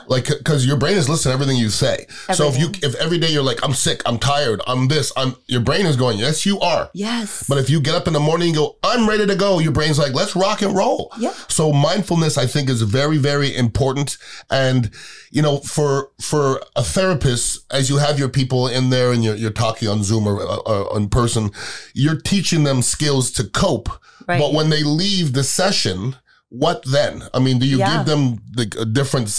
Like, 0.07 0.27
because 0.27 0.65
your 0.65 0.77
brain 0.77 0.97
is 0.97 1.07
listening 1.09 1.31
to 1.31 1.33
everything 1.33 1.57
you 1.57 1.69
say. 1.69 2.05
So 2.33 2.47
if 2.47 2.57
you, 2.57 2.69
if 2.83 2.95
every 2.95 3.17
day 3.17 3.29
you're 3.29 3.43
like, 3.43 3.63
I'm 3.63 3.73
sick, 3.73 4.01
I'm 4.05 4.17
tired, 4.19 4.61
I'm 4.67 4.87
this, 4.87 5.11
I'm, 5.15 5.35
your 5.47 5.61
brain 5.61 5.85
is 5.85 5.95
going, 5.95 6.17
yes, 6.17 6.45
you 6.45 6.59
are. 6.59 6.89
yes 6.93 7.45
But 7.47 7.57
if 7.57 7.69
you 7.69 7.79
get 7.81 7.95
up 7.95 8.07
in 8.07 8.13
the 8.13 8.19
morning 8.19 8.49
and 8.49 8.57
go, 8.57 8.77
I'm 8.83 9.07
ready 9.07 9.25
to 9.25 9.35
go, 9.35 9.59
your 9.59 9.71
brain's 9.71 9.99
like, 9.99 10.13
let's 10.13 10.35
rock 10.35 10.61
and 10.61 10.75
roll. 10.75 11.11
Yeah. 11.19 11.31
So 11.47 11.71
mindfulness, 11.71 12.37
I 12.37 12.45
think, 12.45 12.69
is 12.69 12.81
very, 12.81 13.17
very 13.17 13.55
important. 13.55 14.17
And, 14.49 14.91
you 15.31 15.41
know, 15.41 15.57
for, 15.57 16.11
for 16.21 16.61
a 16.75 16.83
therapist, 16.83 17.65
as 17.71 17.89
you 17.89 17.97
have 17.97 18.19
your 18.19 18.29
people 18.29 18.67
in 18.67 18.89
there 18.89 19.11
and 19.11 19.23
you're, 19.23 19.35
you're 19.35 19.51
talking 19.51 19.87
on 19.87 20.03
Zoom 20.03 20.27
or, 20.27 20.41
or 20.41 20.97
in 20.97 21.09
person, 21.09 21.51
you're 21.93 22.19
teaching 22.19 22.63
them 22.63 22.81
skills 22.81 23.31
to 23.31 23.43
cope. 23.43 23.89
Right. 24.27 24.39
But 24.39 24.53
when 24.53 24.69
they 24.69 24.83
leave 24.83 25.33
the 25.33 25.43
session, 25.43 26.15
what 26.49 26.83
then? 26.85 27.23
I 27.33 27.39
mean, 27.39 27.59
do 27.59 27.65
you 27.65 27.77
Yeah. 27.79 27.97
give 27.97 28.05
them 28.05 28.39
like 28.55 28.75
a 28.75 28.85
different, 28.85 29.29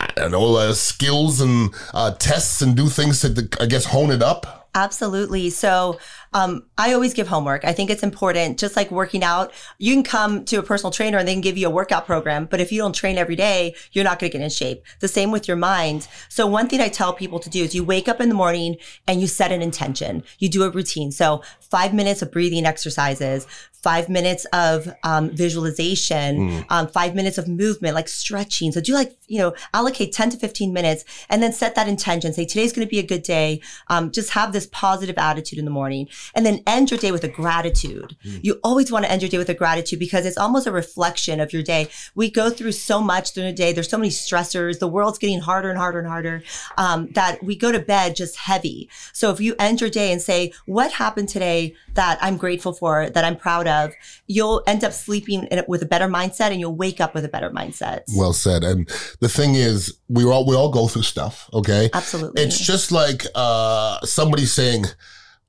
I 0.00 0.08
don't 0.16 0.30
know, 0.32 0.56
uh, 0.56 0.72
skills 0.74 1.40
and 1.40 1.74
uh, 1.94 2.12
tests 2.12 2.62
and 2.62 2.76
do 2.76 2.88
things 2.88 3.20
to, 3.20 3.48
I 3.60 3.66
guess, 3.66 3.86
hone 3.86 4.10
it 4.10 4.22
up? 4.22 4.68
Absolutely. 4.74 5.48
So 5.50 5.98
um, 6.32 6.64
I 6.78 6.92
always 6.92 7.14
give 7.14 7.28
homework. 7.28 7.64
I 7.64 7.72
think 7.72 7.90
it's 7.90 8.02
important. 8.02 8.58
Just 8.58 8.76
like 8.76 8.90
working 8.90 9.22
out, 9.22 9.52
you 9.78 9.94
can 9.94 10.02
come 10.02 10.44
to 10.46 10.56
a 10.56 10.62
personal 10.62 10.90
trainer 10.90 11.18
and 11.18 11.26
they 11.26 11.32
can 11.32 11.40
give 11.40 11.56
you 11.56 11.66
a 11.66 11.70
workout 11.70 12.06
program. 12.06 12.46
But 12.46 12.60
if 12.60 12.72
you 12.72 12.80
don't 12.80 12.94
train 12.94 13.18
every 13.18 13.36
day, 13.36 13.74
you're 13.92 14.04
not 14.04 14.18
going 14.18 14.30
to 14.30 14.38
get 14.38 14.44
in 14.44 14.50
shape. 14.50 14.84
The 15.00 15.08
same 15.08 15.30
with 15.30 15.48
your 15.48 15.56
mind. 15.56 16.08
So 16.28 16.46
one 16.46 16.68
thing 16.68 16.80
I 16.80 16.88
tell 16.88 17.12
people 17.12 17.38
to 17.40 17.50
do 17.50 17.62
is 17.64 17.74
you 17.74 17.84
wake 17.84 18.08
up 18.08 18.20
in 18.20 18.28
the 18.28 18.34
morning 18.34 18.76
and 19.06 19.20
you 19.20 19.26
set 19.26 19.52
an 19.52 19.62
intention. 19.62 20.22
You 20.38 20.48
do 20.48 20.62
a 20.64 20.70
routine. 20.70 21.12
So 21.12 21.42
five 21.60 21.94
minutes 21.94 22.22
of 22.22 22.30
breathing 22.30 22.66
exercises, 22.66 23.46
five 23.86 24.08
minutes 24.08 24.46
of 24.46 24.92
um, 25.04 25.30
visualization, 25.30 26.64
um, 26.70 26.88
five 26.88 27.14
minutes 27.14 27.38
of 27.38 27.46
movement, 27.46 27.94
like 27.94 28.08
stretching. 28.08 28.72
So 28.72 28.80
do 28.80 28.92
like, 28.92 29.16
you 29.28 29.38
know, 29.38 29.54
allocate 29.74 30.12
10 30.12 30.30
to 30.30 30.36
15 30.36 30.72
minutes 30.72 31.04
and 31.30 31.40
then 31.40 31.52
set 31.52 31.76
that 31.76 31.86
intention. 31.86 32.32
Say, 32.32 32.46
today's 32.46 32.72
going 32.72 32.84
to 32.84 32.90
be 32.90 32.98
a 32.98 33.06
good 33.06 33.22
day. 33.22 33.60
Um, 33.88 34.10
just 34.10 34.30
have 34.30 34.52
this 34.52 34.66
positive 34.72 35.16
attitude 35.18 35.58
in 35.58 35.64
the 35.64 35.70
morning. 35.70 36.08
And 36.34 36.44
then 36.44 36.62
end 36.66 36.90
your 36.90 36.98
day 36.98 37.12
with 37.12 37.24
a 37.24 37.28
gratitude. 37.28 38.16
You 38.22 38.60
always 38.62 38.90
want 38.92 39.04
to 39.04 39.10
end 39.10 39.22
your 39.22 39.28
day 39.28 39.38
with 39.38 39.48
a 39.48 39.54
gratitude 39.54 39.98
because 39.98 40.26
it's 40.26 40.38
almost 40.38 40.66
a 40.66 40.72
reflection 40.72 41.40
of 41.40 41.52
your 41.52 41.62
day. 41.62 41.88
We 42.14 42.30
go 42.30 42.50
through 42.50 42.72
so 42.72 43.00
much 43.00 43.32
during 43.32 43.50
the 43.50 43.56
day. 43.56 43.72
There's 43.72 43.88
so 43.88 43.98
many 43.98 44.10
stressors. 44.10 44.78
The 44.78 44.88
world's 44.88 45.18
getting 45.18 45.40
harder 45.40 45.70
and 45.70 45.78
harder 45.78 45.98
and 45.98 46.08
harder 46.08 46.42
um, 46.76 47.08
that 47.12 47.42
we 47.42 47.56
go 47.56 47.72
to 47.72 47.78
bed 47.78 48.16
just 48.16 48.36
heavy. 48.36 48.88
So 49.12 49.30
if 49.30 49.40
you 49.40 49.54
end 49.58 49.80
your 49.80 49.90
day 49.90 50.12
and 50.12 50.20
say, 50.20 50.52
what 50.66 50.92
happened 50.92 51.28
today 51.28 51.74
that 51.94 52.18
I'm 52.20 52.36
grateful 52.36 52.72
for, 52.72 53.10
that 53.10 53.24
I'm 53.24 53.36
proud 53.36 53.66
of, 53.66 53.92
you'll 54.26 54.62
end 54.66 54.84
up 54.84 54.92
sleeping 54.92 55.44
in 55.44 55.58
it 55.58 55.68
with 55.68 55.82
a 55.82 55.86
better 55.86 56.06
mindset 56.06 56.50
and 56.50 56.60
you'll 56.60 56.76
wake 56.76 57.00
up 57.00 57.14
with 57.14 57.24
a 57.24 57.28
better 57.28 57.50
mindset. 57.50 58.02
Well 58.16 58.32
said. 58.32 58.64
And 58.64 58.88
the 59.20 59.28
thing 59.28 59.54
is, 59.54 59.98
we 60.08 60.24
all 60.24 60.46
we 60.46 60.54
all 60.54 60.70
go 60.70 60.88
through 60.88 61.02
stuff. 61.02 61.48
Okay, 61.52 61.90
Absolutely. 61.92 62.42
it's 62.42 62.58
just 62.58 62.92
like 62.92 63.26
uh, 63.34 64.00
somebody 64.02 64.46
saying, 64.46 64.84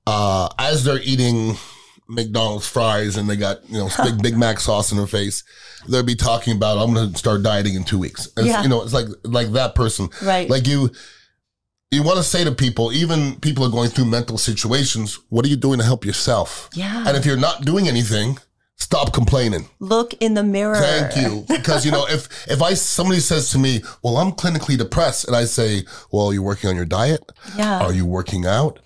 uh, 0.07 0.47
as 0.57 0.83
they're 0.85 1.01
eating 1.03 1.57
McDonald's 2.07 2.65
fries 2.67 3.17
and 3.17 3.29
they 3.29 3.35
got 3.35 3.57
you 3.69 3.77
know 3.77 3.89
big 4.03 4.21
Big 4.23 4.37
Mac 4.37 4.59
sauce 4.59 4.91
in 4.91 4.97
their 4.97 5.07
face, 5.07 5.43
they'll 5.89 6.03
be 6.03 6.15
talking 6.15 6.55
about, 6.55 6.77
"I'm 6.77 6.93
going 6.93 7.11
to 7.11 7.17
start 7.17 7.43
dieting 7.43 7.75
in 7.75 7.83
two 7.83 7.99
weeks." 7.99 8.27
It's, 8.37 8.47
Yeah. 8.47 8.63
You 8.63 8.69
know, 8.69 8.81
it's 8.83 8.93
like 8.93 9.07
like 9.23 9.49
that 9.51 9.75
person. 9.75 10.09
right. 10.23 10.49
Like 10.49 10.65
you, 10.67 10.91
you 11.91 12.03
want 12.03 12.17
to 12.17 12.23
say 12.23 12.43
to 12.45 12.51
people, 12.53 12.91
even 12.93 13.35
people 13.41 13.65
are 13.65 13.69
going 13.69 13.89
through 13.89 14.05
mental 14.05 14.37
situations. 14.37 15.19
What 15.29 15.45
are 15.45 15.49
you 15.49 15.57
doing 15.57 15.79
to 15.79 15.85
help 15.85 16.05
yourself? 16.05 16.69
yeah. 16.73 17.03
And 17.07 17.17
if 17.17 17.25
you're 17.25 17.37
not 17.37 17.65
doing 17.65 17.87
anything, 17.89 18.37
stop 18.77 19.11
complaining. 19.13 19.67
Look 19.79 20.13
in 20.21 20.33
the 20.33 20.43
mirror. 20.43 20.75
Thank 20.75 21.17
you. 21.17 21.45
Because 21.57 21.85
you 21.85 21.91
know, 21.91 22.05
if 22.07 22.29
if 22.47 22.61
I 22.61 22.73
somebody 22.75 23.19
says 23.19 23.49
to 23.51 23.57
me, 23.57 23.81
"Well, 24.01 24.15
I'm 24.17 24.31
clinically 24.31 24.77
depressed," 24.77 25.27
and 25.27 25.35
I 25.35 25.43
say, 25.43 25.83
"Well, 26.11 26.31
you're 26.31 26.43
working 26.51 26.69
on 26.69 26.77
your 26.77 26.85
diet. 26.85 27.21
Yeah. 27.57 27.79
Are 27.83 27.91
you 27.91 28.05
working 28.05 28.45
out? 28.45 28.79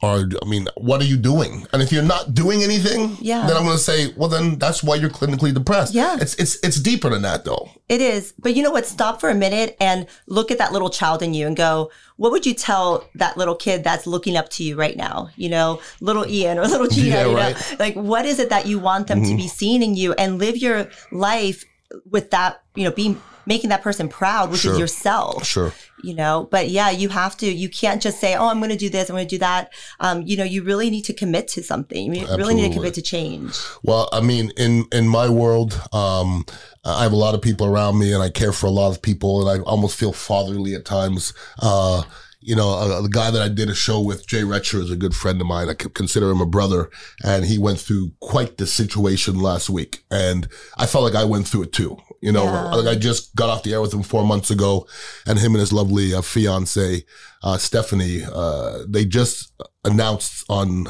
Or 0.00 0.28
I 0.42 0.48
mean, 0.48 0.68
what 0.76 1.00
are 1.00 1.04
you 1.04 1.16
doing?" 1.16 1.66
And 1.72 1.82
if 1.82 1.90
you're 1.92 2.04
not 2.04 2.32
doing 2.34 2.62
anything, 2.62 3.16
Yeah. 3.20 3.46
then 3.46 3.56
I'm 3.56 3.64
going 3.64 3.76
to 3.76 3.82
say, 3.82 4.12
"Well, 4.16 4.28
then 4.28 4.56
that's 4.58 4.82
why 4.82 4.94
you're 4.94 5.10
clinically 5.10 5.52
depressed." 5.52 5.92
Yeah. 5.94 6.16
It's 6.20 6.34
it's 6.36 6.56
it's 6.62 6.78
deeper 6.80 7.10
than 7.10 7.22
that, 7.22 7.44
though. 7.44 7.68
It 7.88 8.00
is. 8.00 8.32
But 8.38 8.54
you 8.54 8.62
know 8.62 8.70
what? 8.70 8.86
Stop 8.86 9.20
for 9.20 9.28
a 9.28 9.34
minute 9.34 9.76
and 9.80 10.06
look 10.26 10.50
at 10.50 10.58
that 10.58 10.72
little 10.72 10.90
child 10.90 11.22
in 11.22 11.34
you 11.34 11.46
and 11.46 11.56
go, 11.56 11.90
what 12.16 12.30
would 12.32 12.44
you 12.46 12.54
tell 12.54 13.08
that 13.14 13.36
little 13.36 13.54
kid 13.54 13.82
that's 13.82 14.06
looking 14.06 14.36
up 14.36 14.48
to 14.50 14.62
you 14.62 14.76
right 14.76 14.96
now? 14.96 15.30
You 15.36 15.48
know, 15.48 15.80
little 16.00 16.26
Ian 16.26 16.58
or 16.58 16.66
little 16.66 16.86
Gina, 16.88 17.08
Yeah, 17.16 17.26
you 17.26 17.36
right. 17.36 17.56
Mm-hmm. 17.56 17.72
know, 17.78 17.84
like 17.84 17.94
what 17.94 18.24
is 18.26 18.38
it 18.38 18.50
that 18.50 18.66
you 18.66 18.78
want 18.78 19.06
them 19.06 19.22
to 19.24 19.34
be 19.36 19.48
seeing 19.48 19.82
in 19.82 19.94
you 19.96 20.12
and 20.14 20.38
live 20.38 20.56
your 20.58 20.88
life 21.10 21.64
with 22.10 22.30
that, 22.32 22.62
you 22.74 22.84
know, 22.84 22.90
being 22.92 23.20
making 23.48 23.70
that 23.70 23.82
person 23.82 24.08
proud, 24.08 24.50
which 24.50 24.60
Sure. 24.60 24.74
is 24.74 24.78
yourself. 24.78 25.44
Sure. 25.44 25.72
You 26.04 26.14
know, 26.14 26.46
but 26.50 26.68
yeah, 26.68 26.90
you 26.90 27.08
have 27.08 27.36
to, 27.38 27.46
you 27.50 27.68
can't 27.68 28.00
just 28.00 28.20
say, 28.20 28.36
oh, 28.36 28.46
I'm 28.46 28.58
going 28.58 28.70
to 28.70 28.76
do 28.76 28.88
this, 28.90 29.08
I'm 29.08 29.16
going 29.16 29.26
to 29.26 29.34
do 29.34 29.38
that. 29.38 29.72
Um, 29.98 30.22
you 30.22 30.36
know, 30.36 30.44
you 30.44 30.62
really 30.62 30.90
need 30.90 31.04
to 31.06 31.14
commit 31.14 31.48
to 31.48 31.62
something. 31.62 32.14
You 32.14 32.26
really 32.36 32.54
need 32.54 32.68
to 32.68 32.74
commit 32.74 32.94
to 32.94 33.02
change. 33.02 33.58
Well, 33.82 34.08
I 34.12 34.20
mean, 34.20 34.52
in 34.56 34.84
in 34.92 35.08
my 35.08 35.28
world, 35.28 35.80
um, 35.92 36.44
I 36.84 37.02
have 37.02 37.12
a 37.12 37.16
lot 37.16 37.34
of 37.34 37.42
people 37.42 37.66
around 37.66 37.98
me, 37.98 38.12
and 38.12 38.22
I 38.22 38.28
care 38.30 38.52
for 38.52 38.66
a 38.66 38.70
lot 38.70 38.90
of 38.90 39.02
people, 39.02 39.32
and 39.40 39.60
I 39.60 39.64
almost 39.64 39.98
feel 39.98 40.12
fatherly 40.12 40.74
at 40.74 40.84
times. 40.84 41.32
Uh, 41.58 42.02
you 42.40 42.54
know, 42.54 43.02
the 43.02 43.08
guy 43.08 43.30
that 43.32 43.42
I 43.42 43.48
did 43.48 43.68
a 43.68 43.74
show 43.74 44.00
with, 44.00 44.26
Jay 44.26 44.44
Retcher, 44.44 44.78
is 44.80 44.90
a 44.92 44.96
good 44.96 45.14
friend 45.14 45.40
of 45.40 45.46
mine. 45.48 45.68
I 45.68 45.74
consider 45.74 46.30
him 46.30 46.40
a 46.40 46.46
brother, 46.46 46.88
and 47.24 47.44
he 47.44 47.58
went 47.58 47.80
through 47.80 48.12
quite 48.20 48.56
the 48.58 48.66
situation 48.66 49.40
last 49.40 49.68
week, 49.68 50.04
and 50.10 50.48
I 50.76 50.86
felt 50.86 51.02
like 51.04 51.16
I 51.16 51.24
went 51.24 51.48
through 51.48 51.64
it 51.64 51.72
too. 51.72 51.98
You 52.20 52.32
know, 52.32 52.44
Yeah. 52.44 52.74
like 52.74 52.86
I 52.86 52.94
just 52.98 53.34
got 53.36 53.48
off 53.48 53.62
the 53.62 53.72
air 53.72 53.80
with 53.80 53.94
him 53.94 54.02
four 54.02 54.24
months 54.24 54.50
ago, 54.50 54.86
and 55.26 55.38
him 55.38 55.52
and 55.54 55.60
his 55.60 55.72
lovely 55.72 56.12
uh, 56.14 56.22
fiance, 56.22 57.04
uh, 57.42 57.58
Stephanie, 57.58 58.22
uh, 58.32 58.80
they 58.88 59.04
just 59.04 59.52
announced 59.84 60.44
on 60.48 60.86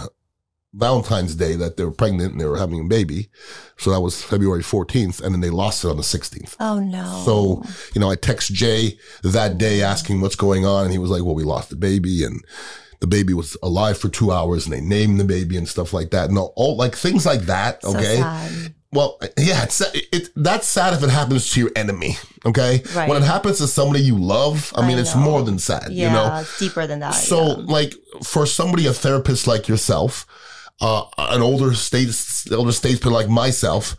Valentine's 0.75 1.35
Day 1.35 1.55
that 1.57 1.77
they 1.77 1.85
were 1.85 1.91
pregnant 1.91 2.33
and 2.33 2.41
they 2.41 2.45
were 2.45 2.59
having 2.59 2.81
a 2.81 2.85
baby. 2.89 3.31
So 3.79 3.91
that 3.91 4.01
was 4.01 4.23
February 4.23 4.63
14th, 4.63 5.21
and 5.23 5.35
then 5.35 5.41
they 5.41 5.51
lost 5.51 5.85
it 5.85 5.89
on 5.89 5.97
the 5.97 6.03
16th. 6.03 6.57
Oh 6.61 6.79
no. 6.79 7.23
So, 7.25 7.63
you 7.95 8.01
know, 8.01 8.11
I 8.11 8.17
text 8.17 8.53
Jay 8.53 8.99
that 9.23 9.59
day 9.59 9.83
asking 9.83 10.21
what's 10.21 10.37
going 10.37 10.65
on, 10.67 10.85
and 10.85 10.93
he 10.93 10.99
was 10.99 11.11
like, 11.11 11.23
Well, 11.25 11.35
we 11.35 11.45
lost 11.45 11.71
the 11.71 11.77
baby, 11.77 12.23
and 12.25 12.43
the 13.01 13.07
baby 13.07 13.33
was 13.33 13.57
alive 13.63 13.97
for 13.99 14.09
two 14.09 14.31
hours, 14.33 14.65
and 14.67 14.73
they 14.73 14.81
named 14.81 15.21
the 15.21 15.25
baby 15.25 15.57
and 15.57 15.69
stuff 15.69 15.93
like 15.93 16.11
that. 16.11 16.29
And 16.29 16.39
all, 16.39 16.53
all 16.57 16.77
like 16.77 16.95
things 16.97 17.25
like 17.27 17.43
that, 17.43 17.83
So 17.83 17.91
okay? 17.97 18.17
sad. 18.17 18.75
Well, 18.91 19.19
yeah, 19.39 19.65
it's 19.65 19.81
it. 19.93 20.31
That's 20.35 20.67
sad 20.67 20.95
if 20.95 21.03
it 21.03 21.11
happens 21.11 21.51
to 21.53 21.61
your 21.61 21.71
enemy. 21.77 22.17
Okay, 22.47 22.83
Right. 22.95 23.09
when 23.09 23.23
it 23.23 23.27
happens 23.27 23.59
to 23.59 23.67
somebody 23.67 24.01
you 24.01 24.17
love, 24.17 24.73
I, 24.75 24.81
I 24.83 24.89
mean, 24.89 24.99
it's 24.99 25.15
more 25.15 25.43
than 25.43 25.59
sad. 25.59 25.89
Yeah, 25.91 26.07
You 26.09 26.13
know, 26.15 26.41
it's 26.41 26.59
deeper 26.59 26.87
than 26.87 27.01
that. 27.01 27.11
so, 27.11 27.47
yeah. 27.49 27.55
like, 27.67 27.95
for 28.25 28.47
somebody, 28.47 28.87
a 28.87 28.93
therapist 28.95 29.47
like 29.47 29.69
yourself, 29.69 30.25
uh, 30.81 31.03
an 31.19 31.43
older 31.43 31.75
state, 31.75 32.09
elder 32.51 32.73
statesman 32.73 33.13
like 33.13 33.29
myself, 33.29 33.97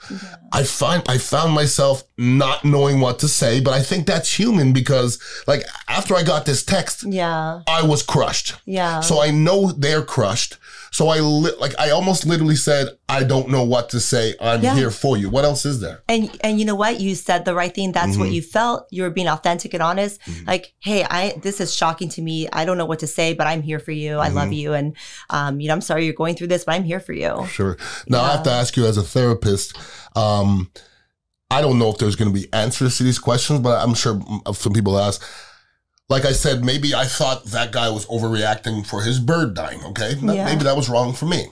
I 0.52 0.64
find 0.64 1.04
I 1.08 1.18
found 1.18 1.54
myself 1.54 2.04
not 2.18 2.66
knowing 2.66 3.00
what 3.00 3.20
to 3.20 3.28
say. 3.28 3.60
But 3.62 3.74
I 3.74 3.82
think 3.82 4.06
that's 4.08 4.38
human 4.38 4.74
because, 4.74 5.20
like, 5.48 5.64
after 5.88 6.16
I 6.16 6.24
got 6.24 6.46
this 6.46 6.64
text, 6.64 7.04
Yeah. 7.04 7.62
I 7.68 7.82
was 7.84 8.02
crushed. 8.04 8.56
Yeah. 8.66 9.00
So 9.02 9.22
I 9.22 9.32
know 9.32 9.72
they're 9.72 10.02
crushed. 10.04 10.58
So 10.92 11.10
I 11.10 11.20
li- 11.20 11.52
like 11.60 11.80
I 11.80 11.92
almost 11.92 12.26
literally 12.26 12.56
said, 12.56 12.88
I 13.08 13.24
don't 13.24 13.50
know 13.50 13.64
what 13.64 13.90
to 13.90 14.00
say. 14.00 14.34
I'm 14.42 14.64
Yeah. 14.64 14.76
here 14.76 14.90
for 14.90 15.18
you. 15.18 15.30
What 15.30 15.46
else 15.46 15.64
is 15.66 15.80
there? 15.82 16.02
and 16.10 16.30
and 16.42 16.60
you 16.60 16.66
know 16.66 16.74
what? 16.76 17.00
You 17.00 17.14
said 17.14 17.46
the 17.46 17.54
right 17.54 17.74
thing. 17.74 17.92
That's 17.92 18.12
Mm-hmm. 18.14 18.20
what 18.22 18.32
you 18.32 18.42
felt. 18.42 18.88
You 18.90 19.04
were 19.04 19.12
being 19.12 19.28
authentic 19.28 19.74
and 19.76 19.84
honest. 19.84 20.20
Like, 20.48 20.74
hey, 20.80 21.04
I 21.04 21.36
this 21.44 21.62
is 21.62 21.74
shocking 21.76 22.10
to 22.10 22.22
me. 22.24 22.48
I 22.52 22.66
don't 22.66 22.78
know 22.80 22.86
what 22.88 23.00
to 23.00 23.08
say, 23.08 23.34
but 23.36 23.46
I'm 23.46 23.62
here 23.62 23.80
for 23.80 23.92
you. 23.92 24.18
I 24.18 24.28
Mm-hmm. 24.28 24.36
love 24.38 24.52
you, 24.52 24.74
and 24.74 24.96
um, 25.30 25.60
you 25.62 25.68
know, 25.68 25.74
I'm 25.76 25.82
sorry 25.82 26.06
you're 26.06 26.14
going 26.24 26.36
through 26.36 26.48
this, 26.48 26.66
but 26.66 26.74
I'm 26.74 26.84
here 26.84 27.00
for 27.00 27.14
you. 27.14 27.46
Sure. 27.48 27.78
Now 28.08 28.24
I 28.24 28.32
have 28.32 28.44
to 28.44 28.52
ask 28.52 28.76
you 28.76 28.86
as 28.88 28.98
a 28.98 29.04
therapist, 29.04 29.78
um, 30.16 30.72
I 31.52 31.62
don't 31.62 31.80
know 31.80 31.90
if 31.90 31.98
there's 31.98 32.16
going 32.16 32.34
to 32.34 32.40
be 32.40 32.48
answers 32.54 32.98
to 32.98 33.04
these 33.04 33.20
questions, 33.20 33.60
but 33.60 33.82
I'm 33.84 33.94
sure 33.96 34.16
mm, 34.16 34.56
some 34.56 34.74
people 34.74 35.00
ask. 35.00 35.24
Like 36.10 36.26
I 36.26 36.32
said, 36.32 36.64
maybe 36.66 36.96
I 36.96 37.06
thought 37.06 37.46
that 37.46 37.72
guy 37.72 37.90
was 37.90 38.06
overreacting 38.08 38.86
for 38.86 39.02
his 39.04 39.20
bird 39.20 39.54
dying. 39.54 39.84
Okay, 39.86 40.16
Yeah. 40.22 40.46
maybe 40.46 40.64
that 40.64 40.76
was 40.76 40.90
wrong 40.90 41.14
for 41.14 41.26
me. 41.26 41.48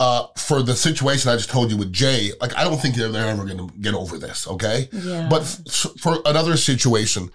Uh, 0.00 0.26
for 0.36 0.60
the 0.62 0.74
situation 0.74 1.30
I 1.30 1.36
just 1.36 1.50
told 1.50 1.70
you 1.70 1.76
with 1.76 1.92
Jay, 1.92 2.32
like 2.40 2.56
I 2.56 2.64
don't 2.64 2.78
think 2.80 2.96
they're, 2.96 3.08
they're 3.10 3.28
ever 3.28 3.44
going 3.44 3.58
to 3.68 3.72
get 3.78 3.94
over 3.94 4.18
this. 4.18 4.48
Okay, 4.48 4.88
Yeah. 4.92 5.28
but 5.30 5.42
f- 5.42 5.86
for 6.00 6.18
another 6.26 6.56
situation, 6.56 7.30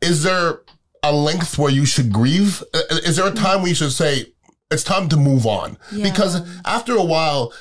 is 0.00 0.24
there 0.24 0.62
a 1.04 1.12
length 1.12 1.58
where 1.58 1.70
you 1.70 1.86
should 1.86 2.12
grieve? 2.12 2.62
Uh, 2.74 2.80
Is 3.04 3.16
there 3.16 3.26
a 3.28 3.32
time 3.32 3.60
where 3.60 3.68
you 3.68 3.74
should 3.76 3.92
say 3.92 4.26
it's 4.72 4.82
time 4.84 5.08
to 5.10 5.16
move 5.16 5.46
on? 5.46 5.78
Yeah. 5.92 6.10
Because 6.10 6.40
after 6.64 6.94
a 6.96 7.04
while, 7.04 7.52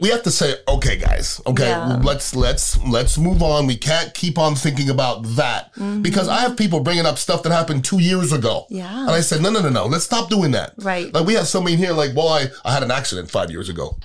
we 0.00 0.08
have 0.10 0.22
to 0.24 0.30
say, 0.30 0.54
okay, 0.68 0.96
guys, 0.96 1.40
okay, 1.46 1.68
Yeah. 1.68 2.00
let's 2.02 2.34
let's 2.34 2.78
let's 2.84 3.18
move 3.18 3.42
on. 3.42 3.66
We 3.66 3.76
can't 3.76 4.12
keep 4.14 4.38
on 4.38 4.54
thinking 4.54 4.90
about 4.90 5.22
that 5.36 5.74
mm-hmm. 5.74 6.02
because 6.02 6.28
I 6.28 6.40
have 6.40 6.56
people 6.56 6.80
bringing 6.80 7.06
up 7.06 7.18
stuff 7.18 7.42
that 7.42 7.52
happened 7.52 7.84
two 7.84 8.00
years 8.00 8.32
ago. 8.32 8.66
Yeah. 8.68 9.00
and 9.00 9.10
I 9.10 9.20
said, 9.20 9.42
no, 9.42 9.50
no, 9.50 9.60
no, 9.60 9.68
no, 9.70 9.86
let's 9.86 10.04
stop 10.04 10.28
doing 10.30 10.52
that. 10.52 10.74
Right. 10.78 11.12
Like 11.12 11.26
we 11.26 11.34
have 11.34 11.48
somebody 11.48 11.76
here, 11.76 11.92
like, 11.92 12.14
well, 12.14 12.28
I 12.28 12.46
I 12.64 12.72
had 12.72 12.82
an 12.82 12.90
accident 12.90 13.30
five 13.30 13.50
years 13.50 13.68
ago. 13.68 13.96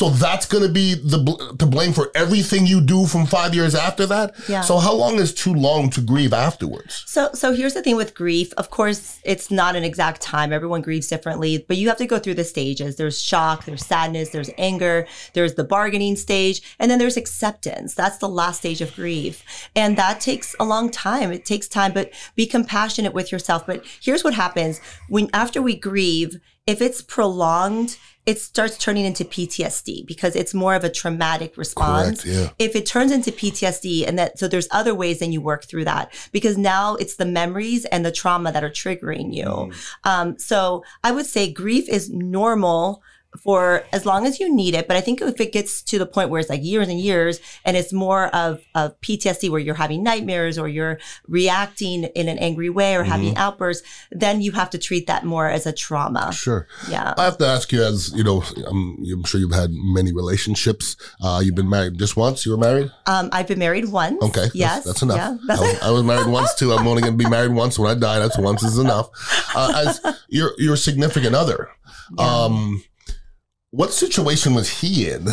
So 0.00 0.08
that's 0.08 0.46
going 0.46 0.62
to 0.62 0.72
be 0.72 0.94
the 0.94 1.18
bl- 1.18 1.56
to 1.56 1.66
blame 1.66 1.92
for 1.92 2.10
everything 2.14 2.66
you 2.66 2.80
do 2.80 3.04
from 3.04 3.26
five 3.26 3.54
years 3.54 3.74
after 3.74 4.06
that. 4.06 4.34
Yeah. 4.48 4.62
So 4.62 4.78
how 4.78 4.94
long 4.94 5.16
is 5.16 5.34
too 5.34 5.52
long 5.52 5.90
to 5.90 6.00
grieve 6.00 6.32
afterwards? 6.32 7.04
So, 7.06 7.28
so 7.34 7.52
here's 7.52 7.74
the 7.74 7.82
thing 7.82 7.96
with 7.96 8.14
grief. 8.14 8.54
Of 8.54 8.70
course, 8.70 9.20
it's 9.24 9.50
not 9.50 9.76
an 9.76 9.84
exact 9.84 10.22
time. 10.22 10.54
Everyone 10.54 10.80
grieves 10.80 11.06
differently, 11.06 11.66
but 11.68 11.76
you 11.76 11.88
have 11.88 11.98
to 11.98 12.06
go 12.06 12.18
through 12.18 12.36
the 12.36 12.44
stages. 12.44 12.96
There's 12.96 13.20
shock, 13.20 13.66
there's 13.66 13.84
sadness, 13.84 14.30
there's 14.30 14.48
anger, 14.56 15.06
there's 15.34 15.56
the 15.56 15.64
bargaining 15.64 16.16
stage, 16.16 16.62
and 16.78 16.90
then 16.90 16.98
there's 16.98 17.18
acceptance. 17.18 17.92
That's 17.92 18.16
the 18.16 18.28
last 18.28 18.60
stage 18.60 18.80
of 18.80 18.94
grief. 18.94 19.44
And 19.76 19.98
that 19.98 20.18
takes 20.18 20.56
a 20.58 20.64
long 20.64 20.90
time. 20.90 21.30
It 21.30 21.44
takes 21.44 21.68
time, 21.68 21.92
but 21.92 22.10
be 22.34 22.46
compassionate 22.46 23.12
with 23.12 23.30
yourself. 23.30 23.66
But 23.66 23.84
here's 24.00 24.24
what 24.24 24.32
happens 24.32 24.80
when, 25.10 25.28
after 25.34 25.60
we 25.60 25.76
grieve, 25.76 26.40
if 26.66 26.80
it's 26.80 27.02
prolonged, 27.02 27.98
it 28.26 28.38
starts 28.38 28.76
turning 28.76 29.04
into 29.04 29.24
PTSD 29.24 30.06
because 30.06 30.36
it's 30.36 30.52
more 30.52 30.74
of 30.74 30.84
a 30.84 30.90
traumatic 30.90 31.56
response 31.56 32.22
Correct, 32.22 32.38
yeah. 32.38 32.50
if 32.58 32.76
it 32.76 32.86
turns 32.86 33.12
into 33.12 33.32
PTSD 33.32 34.06
and 34.06 34.18
that 34.18 34.38
so 34.38 34.46
there's 34.46 34.68
other 34.70 34.94
ways 34.94 35.20
then 35.20 35.32
you 35.32 35.40
work 35.40 35.64
through 35.64 35.84
that 35.86 36.12
because 36.30 36.58
now 36.58 36.96
it's 36.96 37.16
the 37.16 37.24
memories 37.24 37.84
and 37.86 38.04
the 38.04 38.12
trauma 38.12 38.52
that 38.52 38.62
are 38.62 38.70
triggering 38.70 39.34
you. 39.34 39.72
Um, 40.04 40.38
so 40.38 40.84
I 41.02 41.12
would 41.12 41.26
say 41.26 41.50
grief 41.50 41.88
is 41.88 42.10
normal 42.10 43.02
for 43.38 43.84
as 43.92 44.04
long 44.04 44.26
as 44.26 44.40
you 44.40 44.52
need 44.54 44.74
it. 44.74 44.88
But 44.88 44.96
I 44.96 45.00
think 45.00 45.20
if 45.22 45.40
it 45.40 45.52
gets 45.52 45.82
to 45.82 45.98
the 45.98 46.06
point 46.06 46.30
where 46.30 46.40
it's 46.40 46.50
like 46.50 46.64
years 46.64 46.88
and 46.88 46.98
years 46.98 47.40
and 47.64 47.76
it's 47.76 47.92
more 47.92 48.26
of, 48.34 48.60
of 48.74 49.00
PTSD 49.02 49.48
where 49.50 49.60
you're 49.60 49.76
having 49.76 50.02
nightmares 50.02 50.58
or 50.58 50.66
you're 50.68 50.98
reacting 51.28 52.04
in 52.04 52.28
an 52.28 52.38
angry 52.38 52.68
way 52.70 52.96
or 52.96 53.04
having 53.04 53.36
outbursts, 53.36 53.86
then 54.10 54.40
you 54.40 54.52
have 54.52 54.68
to 54.70 54.78
treat 54.78 55.06
that 55.06 55.24
more 55.24 55.46
as 55.48 55.64
a 55.66 55.72
trauma. 55.72 56.32
Sure. 56.32 56.66
Yeah. 56.88 57.14
I 57.16 57.24
have 57.24 57.38
to 57.38 57.46
ask 57.46 57.70
you, 57.72 57.82
as 57.84 58.12
you 58.14 58.24
know, 58.24 58.42
I'm, 58.66 58.96
I'm 59.12 59.24
sure 59.24 59.38
you've 59.40 59.54
had 59.54 59.70
many 59.72 60.12
relationships. 60.12 60.96
Uh, 61.22 61.40
you've 61.42 61.54
been 61.54 61.70
married 61.70 61.98
just 61.98 62.16
once. 62.16 62.44
You 62.44 62.52
were 62.52 62.58
married. 62.58 62.90
Um, 63.06 63.28
I've 63.32 63.46
been 63.46 63.58
married 63.60 63.86
once. 63.86 64.20
Okay. 64.22 64.40
that's- 64.40 64.54
Yes. 64.54 64.84
That's, 64.84 65.02
enough. 65.02 65.16
Yeah. 65.16 65.36
That's 65.46 65.60
I, 65.60 65.64
was, 65.64 65.82
I 65.82 65.90
was 65.92 66.02
married 66.02 66.26
once 66.26 66.54
too. 66.56 66.72
I'm 66.72 66.86
only 66.86 67.02
going 67.02 67.16
to 67.16 67.24
be 67.24 67.30
married 67.30 67.52
once 67.52 67.78
when 67.78 67.90
I 67.90 67.94
die. 67.98 68.18
That's 68.18 68.38
once 68.38 68.62
is 68.62 68.78
enough. 68.78 69.08
Uh, 69.54 69.72
as 69.86 70.16
your 70.28 70.52
your 70.58 70.76
significant 70.76 71.34
other, 71.34 71.68
um, 72.18 72.82
what 73.70 73.92
situation 73.92 74.54
was 74.54 74.80
he 74.80 75.10
in? 75.10 75.28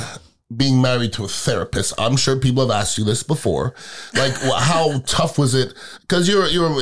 Being 0.55 0.81
married 0.81 1.11
to 1.13 1.25
a 1.25 1.27
therapist, 1.27 1.93
I'm 1.97 2.15
sure 2.15 2.39
people 2.39 2.65
have 2.65 2.71
asked 2.71 2.97
you 2.97 3.03
this 3.03 3.21
before. 3.21 3.73
Like, 4.13 4.33
how 4.33 4.99
tough 4.99 5.37
was 5.37 5.53
it? 5.53 5.73
Because 6.01 6.29
you're 6.29 6.47
you're 6.47 6.73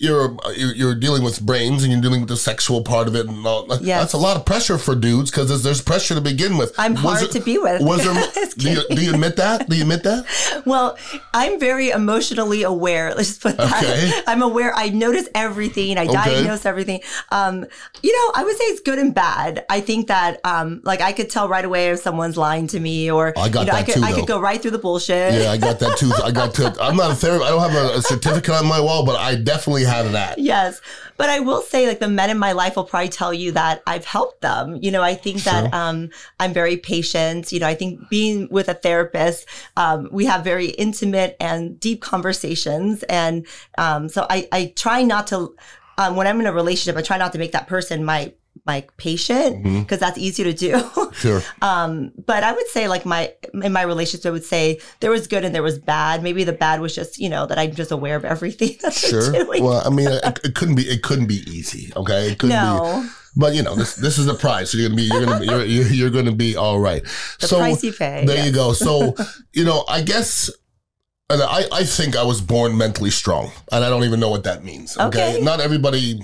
you're 0.00 0.36
you're 0.56 0.94
dealing 0.94 1.22
with 1.22 1.40
brains 1.40 1.82
and 1.84 1.92
you're 1.92 2.00
dealing 2.00 2.20
with 2.20 2.28
the 2.28 2.36
sexual 2.36 2.82
part 2.82 3.06
of 3.08 3.14
it, 3.14 3.26
and 3.26 3.46
all. 3.46 3.66
Yes. 3.80 4.00
That's 4.00 4.12
a 4.14 4.18
lot 4.18 4.36
of 4.36 4.44
pressure 4.44 4.76
for 4.78 4.94
dudes 4.94 5.30
because 5.30 5.48
there's, 5.48 5.62
there's 5.62 5.80
pressure 5.80 6.14
to 6.14 6.20
begin 6.20 6.56
with. 6.56 6.74
I'm 6.78 6.94
Was 6.94 7.02
hard 7.02 7.22
it- 7.24 7.32
to 7.32 7.40
be 7.40 7.58
with. 7.58 7.80
Was 7.82 8.04
there? 8.34 8.48
Do, 8.56 8.70
you, 8.70 8.82
do 8.96 9.02
you 9.04 9.14
admit 9.14 9.36
that? 9.36 9.68
Do 9.68 9.76
you 9.76 9.82
admit 9.82 10.02
that? 10.04 10.24
Well, 10.66 10.96
I'm 11.34 11.60
very 11.60 11.90
emotionally 11.90 12.62
aware. 12.62 13.14
Let's 13.14 13.28
just 13.28 13.42
put 13.42 13.56
that. 13.58 13.82
Okay. 13.84 14.22
I'm 14.26 14.40
aware. 14.40 14.72
I 14.74 14.88
notice 14.88 15.28
everything. 15.34 15.98
I 15.98 16.04
Okay. 16.04 16.12
diagnose 16.14 16.64
everything. 16.64 17.00
Um, 17.30 17.66
you 18.02 18.12
know, 18.16 18.32
I 18.34 18.44
would 18.44 18.56
say 18.56 18.64
it's 18.64 18.80
good 18.80 18.98
and 18.98 19.14
bad. 19.14 19.66
I 19.68 19.80
think 19.82 20.06
that, 20.08 20.40
um, 20.44 20.80
like, 20.84 21.02
I 21.02 21.12
could 21.12 21.28
tell 21.28 21.48
right 21.48 21.64
away 21.64 21.90
if 21.90 21.98
someone's 22.00 22.38
lying 22.38 22.66
to 22.68 22.80
me, 22.80 23.10
or 23.10 23.34
I 23.36 23.50
got 23.50 23.60
you 23.60 23.66
know, 23.66 23.72
I 23.72 23.82
that 23.82 23.86
could, 23.86 23.94
too, 23.96 24.02
I 24.04 24.12
could 24.12 24.26
go 24.26 24.40
right 24.40 24.60
through 24.62 24.70
the 24.70 24.78
bullshit. 24.78 25.34
Yeah, 25.34 25.50
I 25.50 25.58
got 25.58 25.78
that 25.80 25.98
too. 25.98 26.10
I 26.24 26.30
got 26.30 26.54
to. 26.54 26.74
I'm 26.80 26.96
not 26.96 27.10
a 27.10 27.14
therapist. 27.14 27.44
I 27.46 27.50
don't 27.50 27.70
have 27.70 27.74
a, 27.94 27.98
a 27.98 28.02
certificate 28.02 28.54
on 28.54 28.66
my 28.66 28.80
wall, 28.80 29.04
but 29.04 29.16
I 29.16 29.34
definitely 29.34 29.83
have 29.84 30.12
that. 30.12 30.38
Yes. 30.38 30.80
But 31.16 31.30
I 31.30 31.40
will 31.40 31.62
say, 31.62 31.86
like, 31.86 32.00
the 32.00 32.08
men 32.08 32.30
in 32.30 32.38
my 32.38 32.52
life 32.52 32.76
will 32.76 32.84
probably 32.84 33.08
tell 33.08 33.32
you 33.32 33.52
that 33.52 33.82
I've 33.86 34.04
helped 34.04 34.40
them. 34.40 34.78
You 34.82 34.90
know, 34.90 35.02
I 35.02 35.14
think 35.14 35.44
that 35.44 35.72
um, 35.72 36.10
I'm 36.40 36.52
very 36.52 36.76
patient. 36.76 37.52
You 37.52 37.60
know, 37.60 37.68
I 37.68 37.74
think 37.74 38.00
being 38.10 38.48
with 38.50 38.68
a 38.68 38.74
therapist, 38.74 39.46
um, 39.76 40.08
we 40.10 40.24
have 40.26 40.44
very 40.44 40.66
intimate 40.66 41.36
and 41.40 41.78
deep 41.78 42.02
conversations. 42.02 43.02
And 43.04 43.46
um, 43.78 44.08
so 44.08 44.26
I, 44.28 44.48
I 44.50 44.72
try 44.76 45.02
not 45.02 45.28
to, 45.28 45.54
um, 45.98 46.16
when 46.16 46.26
I'm 46.26 46.40
in 46.40 46.46
a 46.46 46.52
relationship, 46.52 46.98
I 46.98 47.02
try 47.02 47.18
not 47.18 47.32
to 47.32 47.38
make 47.38 47.52
that 47.52 47.66
person 47.66 48.04
my 48.04 48.32
my 48.66 48.84
patient 48.96 49.62
because 49.62 49.98
that's 50.00 50.16
easy 50.18 50.42
to 50.44 50.52
do. 50.52 50.80
Sure. 51.14 51.42
Um, 51.62 52.10
but 52.26 52.42
I 52.42 52.52
would 52.52 52.66
say 52.68 52.88
like 52.88 53.06
my 53.06 53.32
in 53.62 53.72
my 53.72 53.82
relationship, 53.82 54.26
I 54.26 54.30
would 54.30 54.44
say 54.44 54.80
there 55.00 55.10
was 55.12 55.26
good 55.28 55.44
and 55.44 55.54
there 55.54 55.62
was 55.62 55.78
bad. 55.78 56.22
Maybe 56.22 56.42
the 56.44 56.52
bad 56.52 56.80
was 56.80 56.92
just 56.94 57.18
you 57.18 57.28
know 57.28 57.46
that 57.46 57.56
I'm 57.58 57.72
just 57.74 57.92
aware 57.92 58.16
of 58.16 58.24
everything 58.24 58.76
that 58.82 58.92
Sure. 58.94 59.30
doing. 59.32 59.62
Well, 59.62 59.82
I 59.86 59.90
mean, 59.90 60.08
it, 60.08 60.40
it 60.44 60.54
couldn't 60.54 60.74
be. 60.74 60.82
It 60.82 61.02
couldn't 61.02 61.26
be 61.26 61.42
easy. 61.48 61.92
Okay. 61.94 62.32
It 62.32 62.38
couldn't 62.38 62.56
be. 62.56 62.62
no, 62.62 63.08
But 63.36 63.54
you 63.54 63.62
know, 63.62 63.76
this 63.76 63.94
this 63.94 64.18
is 64.18 64.26
the 64.26 64.34
price. 64.34 64.70
So 64.72 64.78
you're 64.78 64.88
gonna 64.88 64.96
be. 64.96 65.04
You're 65.04 65.24
gonna 65.24 65.40
be. 65.40 65.46
You're, 65.46 65.64
you're, 65.64 65.86
you're 65.86 66.10
gonna 66.10 66.32
be 66.34 66.56
all 66.56 66.80
right. 66.80 67.02
the 67.40 67.46
so 67.46 67.58
price 67.58 67.84
you 67.84 67.92
pay. 67.92 68.24
there 68.26 68.44
you 68.44 68.52
go. 68.52 68.72
So 68.72 69.14
you 69.52 69.64
know, 69.64 69.84
I 69.88 70.02
guess. 70.02 70.50
And 71.30 71.40
I, 71.42 71.64
I 71.72 71.84
think 71.84 72.16
I 72.16 72.22
was 72.22 72.40
born 72.42 72.76
mentally 72.76 73.10
strong, 73.10 73.50
and 73.72 73.82
I 73.84 73.88
don't 73.88 74.04
even 74.04 74.20
know 74.20 74.28
what 74.28 74.44
that 74.44 74.62
means. 74.64 74.98
Okay, 74.98 75.34
Okay. 75.36 75.40
not 75.44 75.58
everybody. 75.60 76.20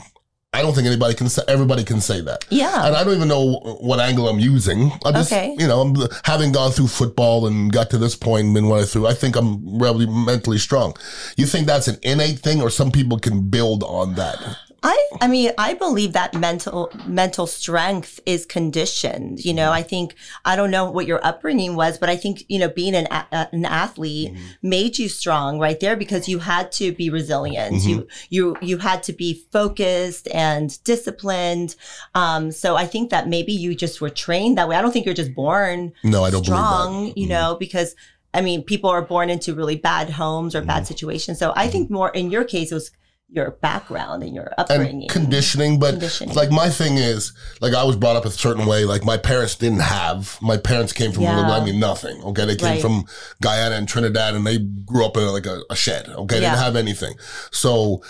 I 0.53 0.63
don't 0.63 0.75
think 0.75 0.89
anybody 0.89 1.15
can 1.15 1.29
say 1.29 1.43
everybody 1.47 1.85
can 1.85 2.01
say 2.01 2.21
that. 2.23 2.45
Yeah. 2.51 2.85
And 2.87 2.97
I 2.97 3.05
don't 3.05 3.15
even 3.15 3.29
know 3.29 3.61
what 3.81 4.01
angle 4.01 4.29
I'm 4.29 4.41
using. 4.41 4.91
I 5.05 5.13
just, 5.13 5.33
Okay. 5.33 5.55
you 5.57 5.69
know, 5.69 5.81
I'm 5.81 5.95
having 6.25 6.51
gone 6.51 6.73
through 6.73 6.89
football 6.89 7.47
and 7.47 7.73
got 7.73 7.89
to 7.91 7.99
this 7.99 8.17
point 8.17 8.47
and 8.47 8.55
been 8.55 8.67
what 8.69 8.81
I 8.81 8.85
through. 8.85 9.07
I 9.07 9.15
think 9.15 9.37
I'm 9.37 9.79
really 9.79 10.07
mentally 10.07 10.59
strong. 10.59 10.97
You 11.37 11.47
think 11.47 11.69
that's 11.69 11.87
an 11.87 11.99
innate 12.03 12.41
thing, 12.41 12.61
or 12.63 12.69
some 12.69 12.91
people 12.91 13.19
can 13.21 13.49
build 13.49 13.85
on 13.85 14.17
that? 14.17 14.39
I 14.83 14.97
I 15.21 15.29
mean 15.29 15.53
I 15.59 15.75
believe 15.75 16.13
that 16.15 16.35
mental 16.35 16.91
mental 17.07 17.47
strength 17.47 18.19
is 18.25 18.47
conditioned. 18.47 19.45
You 19.45 19.53
know, 19.55 19.71
I 19.73 19.83
think 19.83 20.15
I 20.45 20.57
don't 20.57 20.71
know 20.71 20.91
what 20.91 21.07
your 21.07 21.25
upbringing 21.25 21.77
was, 21.77 21.99
but 21.99 22.09
I 22.09 22.17
think 22.17 22.45
you 22.49 22.59
know 22.59 22.69
being 22.69 22.95
an 22.95 23.07
a- 23.11 23.49
an 23.53 23.65
athlete 23.67 24.33
made 24.63 24.99
you 24.99 25.09
strong 25.09 25.59
right 25.59 25.79
there 25.81 25.97
because 25.97 26.29
you 26.29 26.39
had 26.39 26.73
to 26.73 26.93
be 26.93 27.11
resilient. 27.11 27.83
You 27.85 28.07
you 28.31 28.57
you 28.63 28.79
had 28.79 29.03
to 29.05 29.13
be 29.13 29.45
focused 29.53 30.29
and 30.33 30.83
disciplined. 30.85 31.77
Um, 32.15 32.51
so 32.53 32.77
I 32.77 32.87
think 32.87 33.11
that 33.11 33.29
maybe 33.29 33.53
you 33.53 33.75
just 33.75 34.01
were 34.01 34.11
trained 34.11 34.57
that 34.59 34.69
way. 34.69 34.77
I 34.77 34.83
don't 34.83 34.93
think 34.93 35.05
you're 35.07 35.15
just 35.15 35.35
born 35.35 35.93
No, 36.03 36.25
I 36.25 36.31
don't 36.31 36.45
strong. 36.45 37.13
You 37.17 37.29
know, 37.29 37.57
because. 37.59 37.95
I 38.33 38.43
mean, 38.43 38.63
people 38.63 38.89
are 38.91 39.03
born 39.03 39.29
into 39.29 39.57
really 39.57 39.75
bad 39.75 40.09
homes 40.09 40.55
or 40.55 40.61
Mm-hmm. 40.61 40.69
bad 40.69 40.87
situations. 40.87 41.41
So 41.41 41.53
I 41.57 41.67
think 41.67 41.91
more 41.91 42.11
in 42.11 42.31
your 42.31 42.45
case, 42.45 42.71
it 42.71 42.75
was 42.77 42.93
your 43.33 43.53
background 43.63 44.23
and 44.25 44.35
your 44.35 44.53
upbringing. 44.59 45.03
and 45.03 45.11
conditioning, 45.11 45.79
but 45.79 45.93
Conditioning. 45.93 46.35
like 46.35 46.51
my 46.51 46.69
thing 46.69 46.97
is, 46.97 47.33
like 47.61 47.75
I 47.75 47.85
was 47.85 47.95
brought 47.97 48.17
up 48.17 48.25
a 48.25 48.31
certain 48.31 48.67
way. 48.67 48.85
Like 48.85 49.05
my 49.05 49.17
parents 49.17 49.55
didn't 49.55 49.81
have. 49.83 50.37
My 50.43 50.57
parents 50.57 50.93
came 50.93 51.13
from, 51.13 51.23
Yeah. 51.23 51.41
I 51.51 51.65
mean, 51.65 51.79
nothing. 51.79 52.21
Okay, 52.25 52.45
they 52.45 52.57
came 52.57 52.69
Right. 52.69 52.81
from 52.83 53.05
Guyana 53.41 53.77
and 53.77 53.89
Trinidad, 53.89 54.35
and 54.35 54.45
they 54.47 54.59
grew 54.59 55.05
up 55.07 55.17
in 55.17 55.27
like 55.29 55.47
a, 55.47 55.61
a 55.71 55.77
shed. 55.77 56.09
Okay, 56.09 56.37
they 56.37 56.43
Yeah. 56.43 56.51
didn't 56.51 56.65
have 56.65 56.77
anything. 56.77 57.15
So 57.53 58.03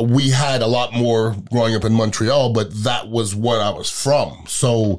we 0.00 0.30
had 0.30 0.62
a 0.62 0.66
lot 0.66 0.92
more 0.92 1.36
growing 1.52 1.74
up 1.74 1.84
in 1.84 1.92
Montreal, 1.92 2.52
but 2.52 2.72
that 2.84 3.08
was 3.08 3.34
where 3.34 3.60
I 3.60 3.70
was 3.70 3.90
from. 3.90 4.44
So 4.48 4.98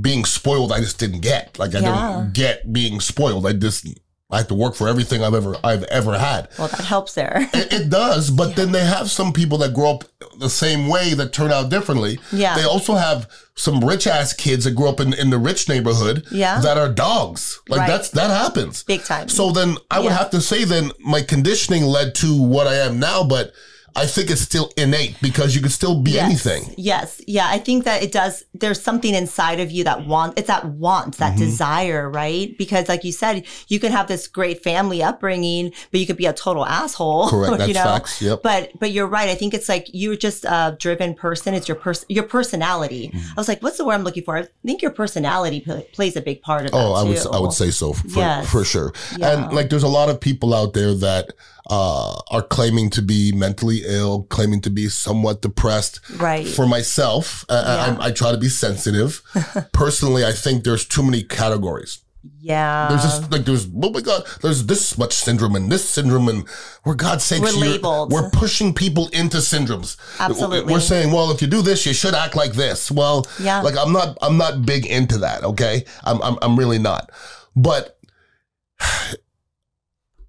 being 0.00 0.24
spoiled, 0.24 0.72
I 0.72 0.80
just 0.80 0.98
didn't 0.98 1.20
get. 1.20 1.58
Like 1.58 1.74
I 1.74 1.80
Yeah. 1.80 2.16
didn't 2.18 2.32
get 2.34 2.72
being 2.72 3.00
spoiled. 3.00 3.46
I 3.46 3.52
just 3.52 3.86
I 4.32 4.38
had 4.38 4.48
to 4.48 4.54
work 4.54 4.74
for 4.74 4.88
everything 4.88 5.22
I've 5.22 5.34
ever 5.34 5.54
I've 5.62 5.84
ever 5.84 6.18
had. 6.18 6.48
well, 6.58 6.68
that 6.68 6.84
helps 6.84 7.12
there. 7.14 7.48
It, 7.54 7.72
it 7.72 7.90
does, 7.90 8.30
but 8.30 8.56
then 8.56 8.72
they 8.72 8.84
have 8.84 9.10
some 9.10 9.32
people 9.32 9.58
that 9.58 9.74
grow 9.74 9.90
up 9.94 10.04
the 10.38 10.48
same 10.48 10.88
way 10.88 11.12
that 11.14 11.32
turn 11.34 11.52
out 11.52 11.68
differently. 11.68 12.18
Yeah. 12.32 12.56
They 12.56 12.64
also 12.64 12.94
have 12.94 13.28
some 13.54 13.80
rich 13.84 14.06
ass 14.06 14.32
kids 14.32 14.64
that 14.64 14.70
grew 14.74 14.88
up 14.88 14.98
in, 15.00 15.12
in 15.12 15.28
the 15.30 15.38
rich 15.38 15.68
neighborhood 15.68 16.24
Yeah. 16.30 16.60
that 16.62 16.78
are 16.78 16.88
dogs. 16.88 17.60
Like 17.68 17.80
Right. 17.80 17.86
that's 17.88 18.08
that 18.10 18.30
happens. 18.30 18.82
Big 18.84 19.04
time. 19.04 19.28
So 19.28 19.52
then 19.52 19.76
I 19.90 20.00
would 20.00 20.12
have 20.12 20.30
to 20.30 20.40
say 20.40 20.64
then 20.64 20.90
my 20.98 21.20
conditioning 21.20 21.84
led 21.84 22.14
to 22.16 22.40
what 22.42 22.66
I 22.66 22.76
am 22.76 22.98
now, 22.98 23.22
but 23.24 23.52
I 23.94 24.06
think 24.06 24.30
it's 24.30 24.40
still 24.40 24.70
innate 24.76 25.16
because 25.20 25.54
you 25.54 25.60
can 25.60 25.70
still 25.70 26.00
be 26.00 26.12
yes. 26.12 26.24
anything. 26.24 26.74
Yes. 26.76 27.20
Yeah. 27.26 27.46
I 27.48 27.58
think 27.58 27.84
that 27.84 28.02
it 28.02 28.12
does. 28.12 28.44
There's 28.54 28.80
something 28.80 29.14
inside 29.14 29.60
of 29.60 29.70
you 29.70 29.84
that 29.84 30.06
want, 30.06 30.38
it's 30.38 30.48
that 30.48 30.64
want, 30.66 31.18
that 31.18 31.32
Mm-hmm. 31.32 31.44
desire, 31.44 32.10
right? 32.10 32.56
Because 32.58 32.88
like 32.88 33.04
you 33.04 33.12
said, 33.12 33.44
you 33.68 33.80
can 33.80 33.92
have 33.92 34.06
this 34.08 34.28
great 34.28 34.62
family 34.62 35.02
upbringing, 35.02 35.72
but 35.90 36.00
you 36.00 36.06
could 36.06 36.16
be 36.16 36.26
a 36.26 36.32
total 36.32 36.64
asshole. 36.66 37.28
Correct. 37.30 37.58
That's 37.58 37.68
you 37.68 37.74
know? 37.74 37.82
facts. 37.84 38.22
Yep. 38.22 38.42
But, 38.42 38.70
but 38.78 38.90
you're 38.92 39.06
right. 39.06 39.28
I 39.28 39.34
think 39.34 39.54
it's 39.54 39.68
like 39.68 39.86
you're 39.92 40.16
just 40.16 40.44
a 40.44 40.76
driven 40.78 41.14
person. 41.14 41.54
It's 41.54 41.68
your 41.68 41.76
person, 41.76 42.06
your 42.08 42.24
personality. 42.24 43.08
Mm-hmm. 43.08 43.18
I 43.30 43.40
was 43.40 43.48
like, 43.48 43.62
what's 43.62 43.78
the 43.78 43.84
word 43.84 43.94
I'm 43.94 44.04
looking 44.04 44.24
for? 44.24 44.36
I 44.38 44.46
think 44.64 44.82
your 44.82 44.90
personality 44.90 45.60
pl- 45.60 45.82
plays 45.92 46.16
a 46.16 46.20
big 46.22 46.42
part 46.42 46.64
of 46.66 46.72
that. 46.72 46.76
Oh, 46.76 46.92
I 46.94 47.02
would. 47.02 47.26
I 47.26 47.38
would 47.38 47.52
say 47.52 47.70
so 47.70 47.92
for, 47.92 48.08
Yes. 48.18 48.50
for 48.50 48.64
sure. 48.64 48.92
Yeah. 49.16 49.44
And 49.46 49.54
like, 49.54 49.70
there's 49.70 49.82
a 49.82 49.88
lot 49.88 50.08
of 50.08 50.20
people 50.20 50.54
out 50.54 50.72
there 50.74 50.94
that 50.94 51.32
uh, 51.70 52.20
are 52.30 52.42
claiming 52.42 52.90
to 52.90 53.02
be 53.02 53.32
mentally 53.32 53.82
ill, 53.86 54.24
claiming 54.24 54.60
to 54.62 54.70
be 54.70 54.88
somewhat 54.88 55.42
depressed. 55.42 56.00
Right. 56.18 56.46
For 56.46 56.66
myself, 56.66 57.44
Yeah. 57.48 57.96
I, 58.00 58.06
I 58.06 58.10
try 58.10 58.32
to 58.32 58.38
be 58.38 58.48
sensitive. 58.48 59.22
Personally, 59.72 60.24
I 60.24 60.32
think 60.32 60.64
there's 60.64 60.84
too 60.86 61.02
many 61.02 61.22
categories. 61.22 61.98
yeah. 62.40 62.88
There's 62.88 63.02
just 63.02 63.30
like 63.32 63.44
there's 63.44 63.66
oh 63.82 63.90
my 63.90 64.00
god, 64.00 64.22
there's 64.42 64.66
this 64.66 64.96
much 64.98 65.12
syndrome 65.12 65.56
and 65.56 65.70
this 65.70 65.88
syndrome 65.88 66.28
and 66.28 66.48
for 66.84 66.94
God's 66.94 67.24
sakes, 67.24 67.42
We're. 67.56 67.78
We're 68.10 68.30
pushing 68.30 68.74
people 68.74 69.08
into 69.12 69.38
syndromes. 69.38 69.96
Absolutely. 70.20 70.72
We're 70.72 70.80
saying, 70.80 71.12
well, 71.12 71.30
if 71.32 71.42
you 71.42 71.48
do 71.48 71.62
this, 71.62 71.84
you 71.86 71.92
should 71.94 72.14
act 72.14 72.34
like 72.36 72.52
this. 72.52 72.90
Well, 72.90 73.26
Yeah. 73.40 73.60
like 73.62 73.76
I'm 73.76 73.92
not 73.92 74.18
I'm 74.22 74.36
not 74.36 74.64
big 74.66 74.86
into 74.86 75.18
that, 75.18 75.42
okay? 75.44 75.84
I'm 76.04 76.20
I'm, 76.22 76.36
I'm 76.42 76.56
really 76.58 76.78
not. 76.78 77.10
But 77.56 77.98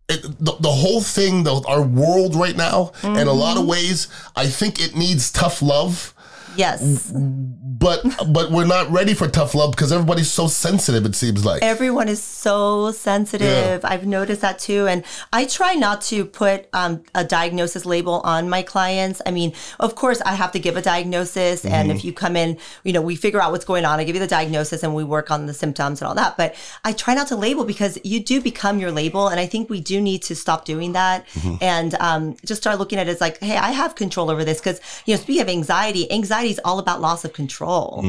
it, 0.10 0.22
the, 0.40 0.54
the 0.60 0.70
whole 0.72 1.02
thing, 1.02 1.44
the, 1.44 1.62
our 1.68 1.82
world 1.82 2.36
right 2.36 2.56
now, 2.58 2.92
in 3.04 3.28
a 3.28 3.32
lot 3.32 3.54
Mm-hmm. 3.56 3.64
of 3.64 3.68
ways, 3.68 4.08
I 4.36 4.48
think 4.48 4.82
it 4.82 4.96
needs 4.96 5.32
tough 5.32 5.62
love 5.62 6.13
yes. 6.56 7.12
but 7.12 8.02
but 8.28 8.52
we're 8.52 8.66
not 8.66 8.90
ready 8.92 9.14
for 9.14 9.28
tough 9.28 9.54
love 9.56 9.72
because 9.72 9.92
everybody's 9.92 10.32
so 10.32 10.48
sensitive. 10.48 11.06
It 11.06 11.16
seems 11.16 11.46
like 11.46 11.62
Everyone 11.62 12.08
is 12.08 12.22
so 12.24 12.92
sensitive. 12.92 13.84
I've 13.86 14.06
noticed 14.06 14.42
that 14.42 14.60
too. 14.60 14.88
And 14.88 15.04
I 15.32 15.46
try 15.46 15.74
not 15.74 16.02
to 16.04 16.26
put 16.26 16.68
um, 16.74 17.04
a 17.16 17.24
diagnosis 17.24 17.86
label 17.86 18.22
on 18.24 18.50
my 18.50 18.62
clients. 18.62 19.22
I 19.26 19.32
mean, 19.32 19.54
of 19.80 19.96
course, 19.96 20.22
I 20.22 20.34
have 20.36 20.52
to 20.54 20.60
give 20.60 20.78
a 20.78 20.82
diagnosis. 20.82 21.66
And 21.66 21.74
Mm-hmm. 21.90 21.98
if 21.98 22.06
you 22.06 22.14
come 22.14 22.36
in, 22.36 22.58
you 22.84 22.94
know, 22.94 23.02
we 23.02 23.16
figure 23.16 23.42
out 23.42 23.52
what's 23.52 23.66
going 23.66 23.84
on. 23.86 24.00
I 24.00 24.04
give 24.04 24.16
you 24.16 24.22
the 24.22 24.28
diagnosis 24.28 24.84
and 24.84 24.94
we 24.96 25.04
work 25.04 25.32
on 25.32 25.46
the 25.48 25.54
symptoms 25.54 26.02
and 26.02 26.08
all 26.08 26.16
that. 26.16 26.38
But 26.38 26.56
I 26.86 26.94
try 26.94 27.14
not 27.16 27.28
to 27.28 27.36
label 27.36 27.66
because 27.66 27.98
you 28.04 28.20
do 28.24 28.40
become 28.42 28.80
your 28.80 28.92
label. 28.92 29.28
And 29.28 29.40
I 29.40 29.46
think 29.48 29.70
we 29.70 29.82
do 29.82 30.00
need 30.00 30.22
to 30.24 30.36
stop 30.36 30.66
doing 30.66 30.94
that 30.94 31.26
Mm-hmm. 31.34 31.56
and 31.62 31.96
um, 31.96 32.36
just 32.46 32.62
start 32.62 32.78
looking 32.80 33.00
at 33.00 33.08
it 33.08 33.12
as 33.12 33.22
like, 33.22 33.40
hey, 33.40 33.58
I 33.58 33.72
have 33.72 33.96
control 33.96 34.30
over 34.30 34.44
this. 34.46 34.60
Because, 34.60 34.80
you 35.06 35.14
know, 35.16 35.20
speaking 35.22 35.42
of 35.42 35.50
anxiety, 35.50 36.12
anxiety 36.12 36.43
is 36.52 36.60
all 36.64 36.80
about 36.80 37.02
loss 37.02 37.26
of 37.26 37.34
control. 37.34 38.02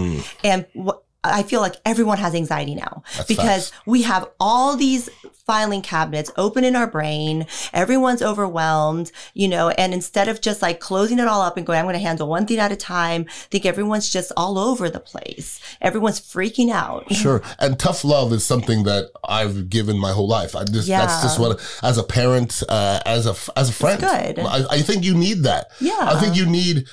And 0.42 0.66
what 0.72 1.04
I 1.24 1.42
feel 1.42 1.60
like 1.60 1.76
everyone 1.86 2.18
has 2.18 2.34
anxiety 2.34 2.74
now 2.74 3.02
because 3.26 3.72
we 3.86 4.02
have 4.02 4.28
all 4.38 4.76
these 4.76 5.08
filing 5.46 5.82
cabinets 5.82 6.30
open 6.36 6.64
in 6.64 6.76
our 6.76 6.86
brain. 6.86 7.46
Everyone's 7.72 8.22
overwhelmed, 8.22 9.10
you 9.32 9.48
know, 9.48 9.70
and 9.70 9.92
instead 9.94 10.28
of 10.28 10.40
just 10.40 10.62
like 10.62 10.80
closing 10.80 11.18
it 11.18 11.26
all 11.26 11.40
up 11.40 11.56
and 11.56 11.66
going, 11.66 11.78
I'm 11.78 11.84
going 11.86 11.94
to 11.94 11.98
handle 11.98 12.28
one 12.28 12.46
thing 12.46 12.58
at 12.58 12.72
a 12.72 12.76
time, 12.76 13.24
I 13.28 13.32
think 13.50 13.66
everyone's 13.66 14.10
just 14.10 14.32
all 14.36 14.58
over 14.58 14.90
the 14.90 15.00
place. 15.00 15.60
Everyone's 15.80 16.20
freaking 16.20 16.70
out. 16.70 17.06
Sure. 17.24 17.42
And 17.58 17.78
tough 17.78 18.04
love 18.04 18.32
is 18.32 18.44
something 18.44 18.82
that 18.82 19.10
I've 19.26 19.70
given 19.70 19.98
my 19.98 20.12
whole 20.12 20.28
life. 20.28 20.54
I 20.54 20.64
just 20.64 20.88
that's 20.88 21.22
just 21.22 21.38
what 21.38 21.58
as 21.82 21.96
a 21.96 22.02
parent, 22.02 22.62
uh, 22.68 23.00
as 23.06 23.26
a 23.26 23.34
as 23.58 23.70
a 23.70 23.72
friend. 23.72 24.00
good. 24.00 24.40
I, 24.40 24.64
I 24.68 24.82
think 24.82 25.04
you 25.04 25.14
need 25.14 25.44
that. 25.44 25.68
Yeah. 25.80 25.96
I 26.00 26.20
think 26.20 26.36
you 26.36 26.44
need 26.44 26.86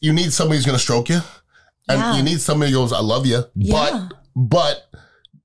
you 0.00 0.12
need 0.12 0.32
somebody 0.32 0.58
who's 0.58 0.66
gonna 0.66 0.78
stroke 0.78 1.08
you. 1.08 1.20
And 1.90 1.98
Yeah. 2.00 2.16
you 2.16 2.22
need 2.22 2.40
somebody 2.40 2.70
who 2.72 2.78
goes, 2.78 2.92
I 2.92 3.00
love 3.00 3.26
you. 3.26 3.44
Yeah. 3.54 4.08
But 4.08 4.12
but 4.36 4.84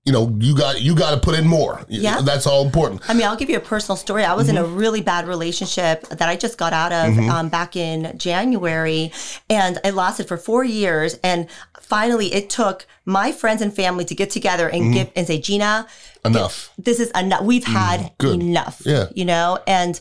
you 0.06 0.12
know, 0.12 0.36
you 0.42 0.54
got 0.54 0.82
you 0.82 0.94
got 0.96 1.12
to 1.12 1.18
put 1.18 1.34
in 1.40 1.48
more. 1.48 1.82
Yeah. 1.88 2.20
that's 2.20 2.46
all 2.46 2.66
important. 2.66 3.02
I 3.10 3.14
mean, 3.14 3.26
I'll 3.26 3.38
give 3.38 3.50
you 3.50 3.56
a 3.56 3.62
personal 3.62 3.96
story. 3.96 4.26
I 4.26 4.34
was 4.34 4.50
in 4.50 4.58
a 4.58 4.64
Mm-hmm. 4.64 4.76
really 4.76 5.02
bad 5.02 5.26
relationship 5.30 6.02
that 6.10 6.28
I 6.28 6.36
just 6.36 6.58
got 6.58 6.74
out 6.74 6.92
of 6.92 7.18
um, 7.30 7.48
back 7.48 7.78
in 7.78 8.18
January, 8.18 9.14
and 9.50 9.80
it 9.86 9.94
lasted 9.94 10.28
for 10.28 10.36
four 10.36 10.66
years. 10.66 11.18
And 11.24 11.48
finally, 11.80 12.34
it 12.34 12.50
took 12.50 12.86
my 13.06 13.32
friends 13.32 13.62
and 13.62 13.74
family 13.74 14.04
to 14.04 14.14
get 14.14 14.30
together 14.30 14.68
and 14.68 14.82
Mm-hmm. 14.84 14.94
give 14.94 15.12
and 15.16 15.26
say, 15.26 15.40
Gina, 15.40 15.88
Enough. 16.26 16.72
this 16.78 17.00
is 17.00 17.10
enough. 17.12 17.44
We've 17.44 17.64
had 17.66 18.12
Mm, 18.20 18.34
enough. 18.42 18.82
Yeah. 18.86 19.06
You 19.16 19.24
know, 19.24 19.60
and 19.66 19.98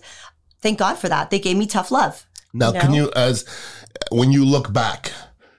thank 0.62 0.80
God 0.80 0.98
for 0.98 1.08
that. 1.08 1.30
They 1.30 1.38
gave 1.38 1.56
me 1.56 1.66
tough 1.68 1.92
love. 1.92 2.26
Now, 2.52 2.72
you 2.72 2.80
can 2.80 2.94
you, 2.94 3.10
as 3.16 3.44
when 4.10 4.32
you 4.32 4.44
look 4.44 4.72
back, 4.72 5.12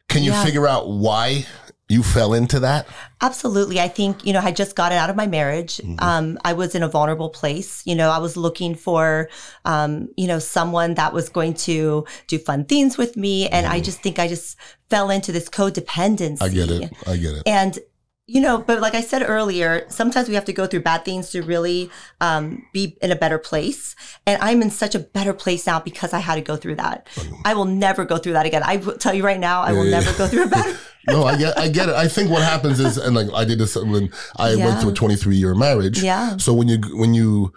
can 0.09 0.23
you 0.23 0.31
Yeah. 0.31 0.43
figure 0.43 0.67
out 0.67 0.89
why 0.89 1.45
you 1.89 2.01
fell 2.03 2.33
into 2.33 2.59
that? 2.59 2.87
Absolutely. 3.21 3.79
I 3.79 3.87
think, 3.87 4.25
you 4.25 4.33
know, 4.33 4.39
I 4.39 4.51
just 4.51 4.75
gotten 4.75 4.97
out 4.97 5.09
of 5.09 5.15
my 5.15 5.27
marriage. 5.27 5.77
Mm-hmm. 5.77 5.95
Um, 5.99 6.39
I 6.43 6.53
was 6.53 6.75
in 6.75 6.83
a 6.83 6.87
vulnerable 6.87 7.29
place. 7.29 7.81
You 7.85 7.95
know, 7.95 8.09
I 8.09 8.17
was 8.19 8.35
looking 8.37 8.73
for, 8.75 9.29
um, 9.65 10.07
you 10.17 10.27
know, 10.27 10.39
someone 10.39 10.93
that 10.95 11.13
was 11.13 11.29
going 11.29 11.53
to 11.55 12.05
do 12.27 12.39
fun 12.39 12.65
things 12.65 12.97
with 12.97 13.15
me. 13.17 13.47
And 13.49 13.65
I 13.67 13.79
just 13.79 14.01
think 14.01 14.17
I 14.19 14.27
just 14.27 14.57
fell 14.89 15.09
into 15.09 15.31
this 15.31 15.49
codependency. 15.49 16.37
Mm-hmm. 16.37 16.43
I 16.43 16.49
get 16.49 16.69
it. 16.69 16.93
I 17.07 17.17
get 17.17 17.33
it. 17.35 17.43
And, 17.45 17.79
you 18.25 18.39
know, 18.39 18.57
but 18.57 18.79
like 18.79 18.95
I 18.95 19.01
said 19.01 19.21
earlier, 19.27 19.85
sometimes 19.89 20.29
we 20.29 20.35
have 20.35 20.45
to 20.45 20.53
go 20.53 20.65
through 20.65 20.79
bad 20.81 21.03
things 21.03 21.31
to 21.31 21.41
really 21.41 21.89
um, 22.21 22.65
be 22.71 22.97
in 23.01 23.11
a 23.11 23.17
better 23.17 23.37
place. 23.37 23.95
And 24.25 24.41
I'm 24.41 24.61
in 24.61 24.69
such 24.69 24.95
a 24.95 24.99
better 24.99 25.33
place 25.33 25.67
now 25.67 25.81
because 25.81 26.13
I 26.13 26.19
had 26.19 26.35
to 26.35 26.41
go 26.41 26.55
through 26.55 26.75
that. 26.75 27.07
I 27.45 27.53
will 27.53 27.65
never 27.65 28.05
go 28.05 28.17
through 28.17 28.33
that 28.33 28.45
again. 28.45 28.63
I 28.63 28.77
will 28.77 28.97
tell 28.97 29.13
you 29.13 29.25
right 29.25 29.39
now, 29.39 29.61
I 29.61 29.73
will 29.73 29.79
Yeah, 29.85 29.91
yeah. 29.91 29.99
never 29.99 30.17
go 30.17 30.27
through 30.27 30.43
a 30.45 30.47
better. 30.57 30.77
no, 31.09 31.25
I 31.25 31.35
get, 31.37 31.57
I 31.59 31.67
get 31.67 31.89
it. 31.89 31.95
I 31.95 32.07
think 32.07 32.29
what 32.31 32.43
happens 32.43 32.79
is, 32.79 32.97
and 32.97 33.13
like 33.13 33.27
I 33.33 33.43
did 33.43 33.59
this 33.59 33.75
when 33.75 34.09
I 34.37 34.55
went 34.55 34.79
through 34.79 34.91
a 34.91 34.95
23 34.95 35.35
year 35.35 35.53
marriage. 35.53 36.01
Yeah. 36.01 36.37
So 36.37 36.53
when 36.53 36.69
you, 36.69 36.77
when 36.97 37.13
you, 37.13 37.51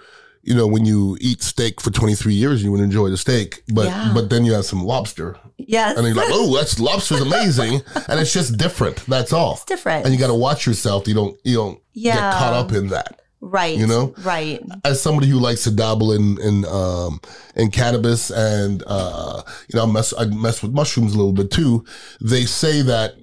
you 0.47 0.55
know, 0.55 0.67
when 0.67 0.85
you 0.87 1.19
eat 1.21 1.43
steak 1.43 1.81
for 1.81 1.91
23 1.91 2.33
years, 2.33 2.63
you 2.63 2.71
would 2.73 2.81
enjoy 2.81 3.11
the 3.11 3.17
steak, 3.17 3.63
but, 3.75 3.87
Yeah. 3.87 4.13
but 4.15 4.31
then 4.31 4.45
you 4.45 4.53
have 4.55 4.65
some 4.65 4.83
lobster 4.85 5.37
Yes. 5.59 5.97
and 5.97 6.07
you're 6.07 6.15
like, 6.17 6.29
oh, 6.31 6.55
that's 6.57 6.79
lobster's 6.79 7.21
amazing. 7.21 7.83
and 8.09 8.21
it's 8.21 8.33
just 8.33 8.57
different. 8.57 9.05
That's 9.07 9.33
all. 9.33 9.55
it's 9.55 9.65
different. 9.65 10.05
And 10.05 10.15
you 10.15 10.21
got 10.21 10.29
to 10.29 10.35
watch 10.35 10.67
yourself. 10.67 11.09
You 11.09 11.15
don't, 11.15 11.37
you 11.45 11.57
don't 11.57 11.81
yeah. 11.93 12.15
get 12.15 12.39
caught 12.39 12.53
up 12.53 12.73
in 12.73 12.89
that. 12.89 13.21
Right. 13.41 13.77
You 13.77 13.87
know? 13.87 14.15
Right. 14.19 14.61
as 14.85 15.01
somebody 15.03 15.29
who 15.29 15.39
likes 15.39 15.65
to 15.65 15.71
dabble 15.71 16.13
in 16.13 16.41
in 16.41 16.65
um 16.65 17.21
in 17.55 17.71
cannabis 17.71 18.31
and 18.31 18.83
uh 18.87 19.43
you 19.69 19.77
know 19.79 19.85
I 19.85 19.93
mess 19.93 20.13
I 20.19 20.25
mess 20.25 20.63
with 20.63 20.73
mushrooms 20.73 21.15
a 21.15 21.17
little 21.17 21.35
bit 21.35 21.51
too. 21.51 21.85
They 22.21 22.45
say 22.47 22.83
that 22.83 23.15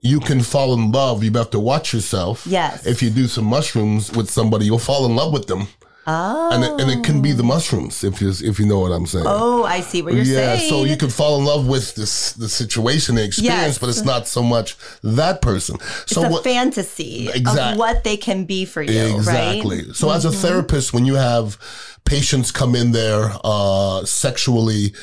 you 0.00 0.18
can 0.18 0.40
fall 0.40 0.72
in 0.74 0.90
love. 0.90 1.22
You 1.22 1.30
have 1.32 1.50
to 1.50 1.60
watch 1.60 1.92
yourself. 1.92 2.46
Yes. 2.46 2.86
If 2.86 3.02
you 3.02 3.10
do 3.10 3.26
some 3.28 3.44
mushrooms 3.44 4.10
with 4.12 4.30
somebody, 4.30 4.64
you'll 4.64 4.78
fall 4.78 5.04
in 5.06 5.14
love 5.14 5.32
with 5.32 5.46
them, 5.46 5.68
Oh. 6.06 6.50
and 6.52 6.64
it, 6.64 6.80
and 6.80 6.90
it 6.90 7.04
can 7.04 7.20
be 7.20 7.32
the 7.32 7.42
mushrooms 7.42 8.02
if 8.02 8.20
you 8.22 8.30
if 8.30 8.58
you 8.58 8.66
know 8.66 8.80
what 8.80 8.90
I'm 8.90 9.06
saying. 9.06 9.26
Oh, 9.28 9.64
I 9.64 9.80
see 9.80 10.00
what 10.02 10.14
you're 10.14 10.24
yeah, 10.24 10.56
saying. 10.56 10.62
Yeah, 10.62 10.68
so 10.70 10.84
you 10.84 10.96
can 10.96 11.10
fall 11.10 11.38
in 11.38 11.44
love 11.44 11.66
with 11.68 11.94
this 11.94 12.32
the 12.32 12.48
situation, 12.48 13.16
the 13.16 13.24
experience, 13.24 13.62
Yes. 13.62 13.78
but 13.78 13.88
it's 13.90 14.02
not 14.04 14.26
so 14.26 14.42
much 14.42 14.76
that 15.02 15.42
person. 15.42 15.76
it's 15.76 16.12
So 16.14 16.24
a 16.24 16.30
what? 16.30 16.42
fantasy 16.44 17.28
Exact- 17.32 17.72
of 17.74 17.78
what 17.78 18.02
they 18.02 18.16
can 18.16 18.44
be 18.46 18.64
for 18.64 18.82
you, 18.82 18.98
right? 18.98 19.14
Exactly. 19.14 19.76
right? 19.86 19.94
So 19.94 20.10
as 20.10 20.24
a 20.24 20.32
therapist, 20.32 20.92
when 20.94 21.04
you 21.04 21.14
have 21.14 21.58
patients 22.04 22.50
come 22.50 22.74
in 22.74 22.92
there 22.92 23.30
uh, 23.44 24.04
sexually, 24.06 24.94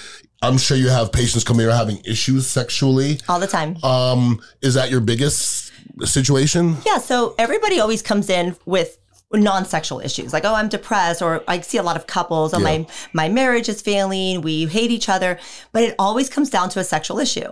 I'm 0.42 0.58
sure 0.58 0.76
you 0.78 0.90
have 0.90 1.12
patients 1.12 1.44
come 1.44 1.60
here 1.60 1.72
having 1.72 2.02
issues 2.06 2.48
sexually. 2.48 3.20
All 3.30 3.40
the 3.40 3.48
time. 3.48 3.78
Um, 3.84 4.42
is 4.62 4.74
that 4.74 4.90
your 4.90 5.02
biggest 5.02 5.72
situation? 6.06 6.78
Yeah, 6.86 6.98
so 6.98 7.36
everybody 7.38 7.80
always 7.80 8.02
comes 8.02 8.30
in 8.30 8.56
with 8.66 8.98
non-sexual 9.34 10.00
issues 10.00 10.32
like 10.32 10.46
oh 10.46 10.56
i'm 10.56 10.70
depressed 10.70 11.22
or 11.22 11.44
i 11.50 11.60
see 11.60 11.78
a 11.78 11.84
lot 11.84 11.98
of 11.98 12.08
couples 12.08 12.54
oh 12.54 12.60
my 12.60 12.86
my 13.12 13.28
marriage 13.28 13.68
is 13.68 13.82
failing 13.82 14.40
we 14.42 14.66
hate 14.68 14.90
each 14.90 15.10
other 15.10 15.38
but 15.74 15.84
it 15.84 15.94
always 16.00 16.30
comes 16.30 16.50
down 16.50 16.70
to 16.70 16.80
a 16.80 16.84
sexual 16.84 17.20
issue 17.20 17.50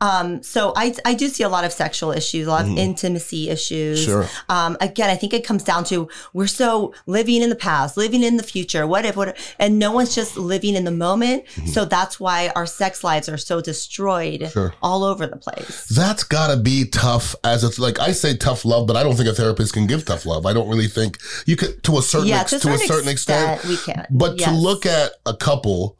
um 0.00 0.40
so 0.40 0.72
i 0.76 0.94
i 1.04 1.14
do 1.14 1.26
see 1.26 1.42
a 1.42 1.48
lot 1.48 1.64
of 1.64 1.72
sexual 1.72 2.12
issues 2.12 2.46
a 2.46 2.50
lot 2.50 2.64
of 2.64 2.70
intimacy 2.78 3.48
issues 3.50 3.66
Mm-hmm. 3.76 4.04
Sure. 4.04 4.26
um 4.48 4.76
again 4.80 5.10
i 5.10 5.16
think 5.16 5.32
it 5.34 5.44
comes 5.44 5.64
down 5.64 5.82
to 5.84 6.08
we're 6.32 6.46
so 6.46 6.94
living 7.06 7.42
in 7.42 7.50
the 7.50 7.56
past 7.56 7.96
living 7.96 8.22
in 8.22 8.36
the 8.36 8.42
future 8.44 8.86
what 8.86 9.04
if 9.04 9.16
what 9.16 9.28
if- 9.28 9.56
and 9.58 9.78
no 9.80 9.90
one's 9.90 10.14
just 10.14 10.36
living 10.36 10.76
in 10.76 10.84
the 10.84 10.90
moment 10.92 11.44
so 11.66 11.84
that's 11.84 12.20
why 12.20 12.52
our 12.54 12.66
sex 12.66 13.02
lives 13.02 13.28
are 13.28 13.36
so 13.38 13.60
destroyed 13.60 14.40
Mm-hmm. 14.40 14.52
Sure. 14.52 14.74
all 14.82 15.02
over 15.04 15.26
the 15.26 15.36
place 15.36 15.86
That's 15.88 16.22
gotta 16.22 16.56
be 16.56 16.84
tough 16.88 17.34
as 17.42 17.64
it's 17.64 17.78
like 17.78 17.98
I 17.98 18.12
say 18.12 18.36
tough 18.36 18.64
love, 18.64 18.86
but 18.86 18.96
I 18.96 19.02
don't 19.02 19.16
think 19.16 19.28
a 19.28 19.32
therapist 19.34 19.72
can 19.72 19.86
give 19.86 20.04
tough 20.04 20.24
love. 20.26 20.46
I 20.46 20.52
don't 20.52 20.68
really 20.68 20.86
think 20.88 21.15
you 21.46 21.56
could, 21.56 21.82
to 21.84 21.98
a 21.98 22.02
certain, 22.02 22.28
yeah 22.28 22.40
ex- 22.40 22.50
to 22.50 22.56
a 22.56 22.60
certain, 22.60 22.86
certain 22.86 23.08
extent, 23.08 23.64
we 23.64 23.76
can 23.76 24.06
but 24.10 24.38
to 24.38 24.50
look 24.50 24.86
at 24.86 25.12
a 25.24 25.34
couple 25.34 25.98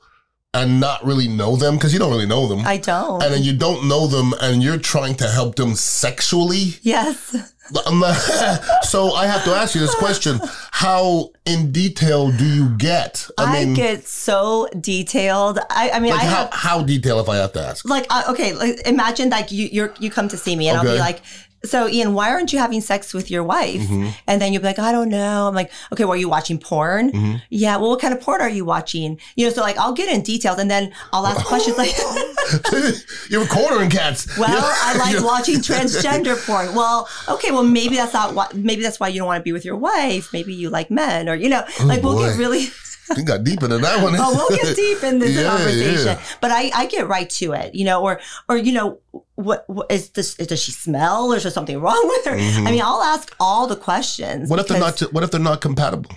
and 0.54 0.80
not 0.80 1.04
really 1.04 1.28
know 1.28 1.56
them, 1.56 1.78
cause 1.78 1.92
you 1.92 1.98
don't 1.98 2.10
really 2.10 2.26
know 2.26 2.46
them. 2.46 2.66
i 2.66 2.76
don't 2.78 3.22
and 3.22 3.32
then 3.34 3.42
you 3.42 3.54
don't 3.54 3.86
know 3.86 4.06
them 4.06 4.32
and 4.40 4.62
you're 4.62 4.78
trying 4.78 5.14
to 5.14 5.28
help 5.28 5.56
them 5.56 5.74
sexually. 5.74 6.74
yes 6.82 7.34
not- 7.72 8.16
so 8.84 9.12
I 9.12 9.26
have 9.26 9.44
to 9.44 9.50
ask 9.50 9.74
you 9.74 9.80
this 9.80 9.94
question. 9.94 10.40
How 10.70 11.30
in 11.44 11.72
detail 11.72 12.30
do 12.30 12.44
you 12.44 12.68
get? 12.76 13.28
I, 13.38 13.64
mean 13.64 13.74
get 13.74 14.06
so 14.06 14.68
detailed. 14.80 15.58
I, 15.70 15.90
I 15.90 16.00
mean, 16.00 16.12
like 16.12 16.22
I 16.22 16.26
how, 16.26 16.36
have 16.36 16.52
how 16.52 16.82
detailed 16.82 17.22
if 17.22 17.28
I 17.28 17.36
have 17.36 17.52
to 17.54 17.60
ask? 17.60 17.88
like 17.88 18.06
uh, 18.10 18.24
okay, 18.30 18.52
like, 18.52 18.86
imagine 18.86 19.30
like 19.30 19.50
you 19.50 19.68
you're, 19.70 19.94
you 19.98 20.10
come 20.10 20.28
to 20.28 20.36
see 20.36 20.56
me 20.56 20.68
and 20.68 20.78
I'll 20.78 20.84
be 20.84 20.98
like. 20.98 21.22
So 21.66 21.88
Ian, 21.88 22.14
why 22.14 22.30
aren't 22.30 22.52
you 22.52 22.58
having 22.58 22.80
sex 22.80 23.12
with 23.12 23.30
your 23.30 23.42
wife? 23.42 23.82
Mm-hmm. 23.82 24.10
And 24.26 24.40
then 24.40 24.52
you'll 24.52 24.62
be 24.62 24.68
like, 24.68 24.78
I 24.78 24.92
don't 24.92 25.08
know. 25.08 25.48
I'm 25.48 25.54
like, 25.54 25.70
okay, 25.92 26.04
well, 26.04 26.14
are 26.14 26.16
you 26.16 26.28
watching 26.28 26.58
porn? 26.58 27.12
Mm-hmm. 27.12 27.36
Yeah. 27.50 27.76
Well, 27.76 27.90
what 27.90 28.00
kind 28.00 28.14
of 28.14 28.20
porn 28.20 28.40
are 28.40 28.48
you 28.48 28.64
watching? 28.64 29.20
You 29.36 29.46
know, 29.46 29.52
so 29.52 29.60
like 29.60 29.78
I'll 29.78 29.92
get 29.92 30.12
in 30.12 30.22
details 30.22 30.58
and 30.58 30.70
then 30.70 30.92
I'll 31.12 31.26
ask 31.26 31.44
questions 31.46 31.76
like, 31.76 31.92
You're 33.30 33.46
cornering 33.46 33.90
cats. 33.90 34.36
well, 34.38 34.48
I 34.50 34.96
like 34.96 35.24
watching 35.24 35.56
transgender 35.56 36.36
porn. 36.46 36.74
Well, 36.74 37.08
okay, 37.28 37.50
well, 37.50 37.64
maybe 37.64 37.96
that's 37.96 38.12
not 38.12 38.34
what, 38.34 38.54
maybe 38.54 38.82
that's 38.82 39.00
why 39.00 39.08
you 39.08 39.18
don't 39.18 39.26
want 39.26 39.40
to 39.40 39.44
be 39.44 39.52
with 39.52 39.64
your 39.64 39.76
wife. 39.76 40.32
Maybe 40.32 40.54
you 40.54 40.70
like 40.70 40.90
men 40.90 41.28
or, 41.28 41.34
you 41.34 41.48
know, 41.48 41.64
like 41.84 42.02
we'll 42.02 42.18
get 42.18 42.38
really, 42.38 42.68
You 43.16 43.24
got 43.24 43.44
deep 43.44 43.62
into 43.62 43.78
that 43.78 44.02
one. 44.02 44.14
oh, 44.18 44.34
we'll 44.48 44.58
get 44.58 44.74
deep 44.74 45.02
in 45.04 45.18
this 45.18 45.36
Yeah, 45.36 45.50
conversation. 45.50 46.06
yeah. 46.06 46.22
But 46.40 46.50
I, 46.50 46.70
I 46.74 46.86
get 46.86 47.06
right 47.08 47.28
to 47.30 47.52
it, 47.52 47.74
you 47.74 47.84
know, 47.84 48.02
or, 48.02 48.20
or, 48.48 48.56
you 48.56 48.72
know, 48.72 48.98
what, 49.34 49.64
what 49.68 49.90
is 49.90 50.10
this, 50.10 50.34
does 50.34 50.60
she 50.62 50.72
smell 50.72 51.32
or 51.32 51.36
is 51.36 51.42
there 51.44 51.52
something 51.52 51.80
wrong 51.80 52.02
with 52.08 52.24
her? 52.24 52.32
I 52.36 52.70
mean, 52.70 52.82
I'll 52.82 53.02
ask 53.02 53.34
all 53.38 53.66
the 53.66 53.76
questions. 53.76 54.42
Mm-hmm. 54.44 54.50
What 54.50 54.58
if 54.60 54.68
they're 54.68 54.80
not? 54.80 54.98
What 55.12 55.22
if 55.24 55.30
they're 55.30 55.40
not 55.40 55.60
compatible? 55.60 56.10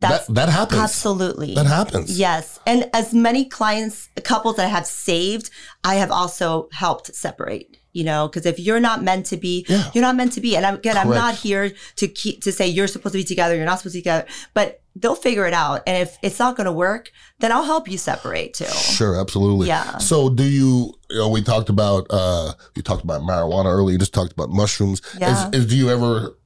That's 0.00 0.26
that 0.28 0.34
that 0.34 0.48
happens. 0.48 0.80
absolutely. 0.80 1.54
That 1.54 1.66
happens. 1.66 2.18
Yes. 2.18 2.58
And 2.66 2.88
as 2.94 3.12
many 3.12 3.44
clients, 3.44 4.08
couples 4.24 4.56
that 4.56 4.66
I 4.66 4.68
have 4.68 4.86
saved, 4.86 5.50
I 5.84 5.96
have 5.96 6.10
also 6.10 6.68
helped 6.72 7.14
separate, 7.14 7.76
you 7.92 8.04
know, 8.04 8.26
because 8.28 8.46
if 8.46 8.58
you're 8.58 8.80
not 8.80 9.02
meant 9.02 9.26
to 9.26 9.36
be, 9.36 9.66
Yeah. 9.68 9.90
you're 9.94 10.02
not 10.02 10.16
meant 10.16 10.32
to 10.32 10.40
be. 10.40 10.56
And 10.56 10.64
I'm, 10.64 10.76
again, 10.76 10.96
I'm 10.96 11.10
not 11.10 11.34
here 11.34 11.72
to 11.96 12.08
keep, 12.08 12.42
to 12.42 12.52
say 12.52 12.66
you're 12.66 12.86
supposed 12.86 13.12
to 13.12 13.18
be 13.18 13.24
together, 13.24 13.54
you're 13.54 13.66
not 13.66 13.78
supposed 13.78 13.94
to 13.94 13.98
be 13.98 14.02
together, 14.02 14.26
but 14.54 14.80
they'll 14.96 15.14
figure 15.14 15.46
it 15.46 15.54
out. 15.54 15.82
And 15.86 15.96
if 16.02 16.16
it's 16.22 16.38
not 16.38 16.56
going 16.56 16.64
to 16.66 16.72
work, 16.72 17.10
then 17.40 17.52
I'll 17.52 17.64
help 17.64 17.88
you 17.88 17.98
separate 17.98 18.54
too. 18.54 18.64
Sure, 18.66 19.20
absolutely. 19.20 19.68
Yeah. 19.68 19.98
So 19.98 20.28
do 20.30 20.44
you, 20.44 20.94
you 21.10 21.18
know, 21.18 21.28
we 21.28 21.42
talked 21.42 21.68
about, 21.68 22.06
uh, 22.10 22.52
you 22.74 22.82
talked 22.82 23.04
about 23.04 23.22
marijuana 23.22 23.66
earlier, 23.66 23.92
you 23.92 23.98
just 23.98 24.14
talked 24.14 24.32
about 24.32 24.48
mushrooms. 24.50 25.02
Yeah. 25.18 25.48
Is, 25.50 25.60
is, 25.64 25.66
do 25.66 25.76
you 25.76 25.90
ever, 25.90 26.36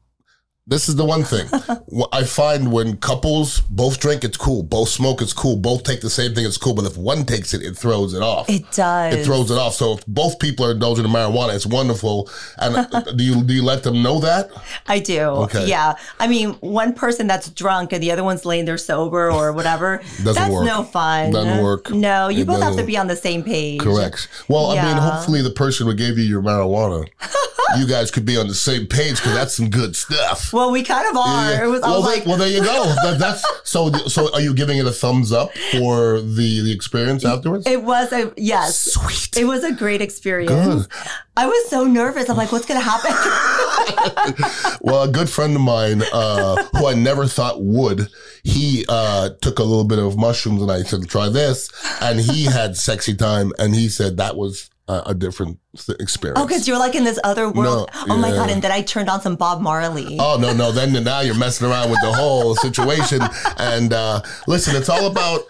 this 0.66 0.88
is 0.88 0.96
the 0.96 1.04
one 1.04 1.22
thing 1.22 1.46
I 2.12 2.24
find 2.24 2.72
when 2.72 2.96
couples 2.96 3.60
both 3.60 4.00
drink, 4.00 4.24
it's 4.24 4.36
cool. 4.36 4.62
Both 4.62 4.88
smoke, 4.88 5.22
it's 5.22 5.32
cool. 5.32 5.56
Both 5.56 5.84
take 5.84 6.00
the 6.00 6.10
same 6.10 6.34
thing, 6.34 6.44
it's 6.44 6.58
cool. 6.58 6.74
But 6.74 6.84
if 6.84 6.96
one 6.96 7.24
takes 7.24 7.54
it, 7.54 7.62
it 7.62 7.76
throws 7.76 8.12
it 8.14 8.22
off. 8.22 8.50
It 8.50 8.70
does. 8.72 9.14
It 9.14 9.24
throws 9.24 9.50
it 9.50 9.58
off. 9.58 9.74
So 9.74 9.94
if 9.94 10.06
both 10.06 10.38
people 10.38 10.66
are 10.66 10.72
indulging 10.72 11.04
in 11.04 11.10
marijuana, 11.10 11.54
it's 11.54 11.66
wonderful. 11.66 12.28
And 12.58 12.76
uh, 12.76 13.00
do 13.12 13.24
you 13.24 13.42
do 13.44 13.54
you 13.54 13.62
let 13.62 13.82
them 13.82 14.02
know 14.02 14.18
that? 14.20 14.50
I 14.86 14.98
do. 14.98 15.20
Okay. 15.20 15.66
Yeah. 15.66 15.94
I 16.18 16.26
mean, 16.26 16.54
one 16.54 16.92
person 16.92 17.26
that's 17.26 17.48
drunk 17.50 17.92
and 17.92 18.02
the 18.02 18.10
other 18.10 18.24
one's 18.24 18.44
laying 18.44 18.64
there 18.64 18.78
sober 18.78 19.30
or 19.30 19.52
whatever. 19.52 19.98
Doesn't 20.22 20.34
that's 20.34 20.52
work. 20.52 20.66
no 20.66 20.82
fun. 20.82 21.32
Doesn't 21.32 21.62
work. 21.62 21.90
No, 21.90 22.28
you 22.28 22.42
It 22.42 22.46
both 22.46 22.62
have 22.62 22.76
to 22.76 22.84
be 22.84 22.96
on 22.96 23.06
the 23.06 23.16
same 23.16 23.42
page. 23.42 23.80
Correct. 23.80 24.28
Well, 24.48 24.70
I 24.70 24.82
mean, 24.82 24.96
hopefully 24.96 25.42
the 25.42 25.50
person 25.50 25.86
who 25.86 25.94
gave 25.94 26.18
you 26.18 26.24
your 26.24 26.42
marijuana, 26.42 27.08
you 27.78 27.86
guys 27.86 28.10
could 28.10 28.24
be 28.24 28.36
on 28.36 28.48
the 28.48 28.54
same 28.54 28.86
page 28.86 29.16
because 29.16 29.34
that's 29.34 29.54
some 29.54 29.70
good 29.70 29.96
stuff. 29.96 30.52
Well, 30.56 30.72
we 30.72 30.82
kind 30.82 31.06
of 31.06 31.18
are. 31.18 31.50
Yeah. 31.50 31.64
It 31.64 31.66
was, 31.66 31.82
well, 31.82 32.00
was 32.00 32.16
like, 32.16 32.24
well, 32.24 32.38
there 32.38 32.48
you 32.48 32.62
go. 32.62 32.94
That, 33.02 33.18
that's 33.18 33.44
so. 33.62 33.92
So, 33.92 34.32
are 34.32 34.40
you 34.40 34.54
giving 34.54 34.78
it 34.78 34.86
a 34.86 34.90
thumbs 34.90 35.30
up 35.30 35.50
for 35.72 36.20
the 36.20 36.62
the 36.62 36.72
experience 36.72 37.26
afterwards? 37.26 37.66
it 37.66 37.82
was 37.82 38.10
a 38.10 38.32
yes. 38.38 38.78
Sweet. 38.94 39.36
It 39.36 39.44
was 39.44 39.64
a 39.64 39.72
great 39.72 40.00
experience. 40.00 40.86
Good. 40.86 41.10
I 41.36 41.46
was 41.46 41.68
so 41.68 41.84
nervous. 41.84 42.30
I'm 42.30 42.38
like, 42.38 42.52
what's 42.52 42.64
going 42.64 42.80
to 42.80 42.88
happen? 42.88 43.12
Well, 44.80 45.02
a 45.02 45.08
good 45.08 45.28
friend 45.28 45.54
of 45.56 45.62
mine, 45.62 46.02
uh, 46.12 46.62
who 46.76 46.86
I 46.86 46.94
never 46.94 47.26
thought 47.26 47.60
would, 47.60 48.08
he 48.44 48.84
uh, 48.88 49.30
took 49.40 49.58
a 49.58 49.62
little 49.62 49.84
bit 49.84 49.98
of 49.98 50.16
mushrooms, 50.16 50.62
and 50.62 50.70
I 50.70 50.82
said, 50.82 51.08
"Try 51.08 51.28
this," 51.28 51.68
and 52.00 52.20
he 52.20 52.44
had 52.44 52.76
sexy 52.76 53.14
time, 53.14 53.52
and 53.58 53.74
he 53.74 53.88
said 53.88 54.16
that 54.16 54.36
was 54.36 54.70
a, 54.88 55.02
a 55.06 55.14
different 55.14 55.58
th- 55.76 55.98
experience. 56.00 56.40
Oh, 56.40 56.46
because 56.46 56.66
you're 56.68 56.78
like 56.78 56.94
in 56.94 57.04
this 57.04 57.18
other 57.24 57.48
world. 57.50 57.90
No, 58.06 58.14
oh 58.14 58.18
my 58.18 58.30
god! 58.30 58.50
And 58.50 58.62
then 58.62 58.72
I 58.72 58.82
turned 58.82 59.08
on 59.08 59.20
some 59.20 59.36
Bob 59.36 59.60
Marley. 59.60 60.16
Oh 60.18 60.38
no, 60.40 60.52
no! 60.52 60.72
Then 60.72 60.92
now 61.04 61.20
you're 61.20 61.38
messing 61.38 61.68
around 61.68 61.90
with 61.90 62.00
the 62.02 62.12
whole 62.12 62.54
situation. 62.56 63.20
And 63.58 63.92
uh, 63.92 64.20
listen, 64.46 64.76
it's 64.76 64.88
all 64.88 65.06
about 65.06 65.42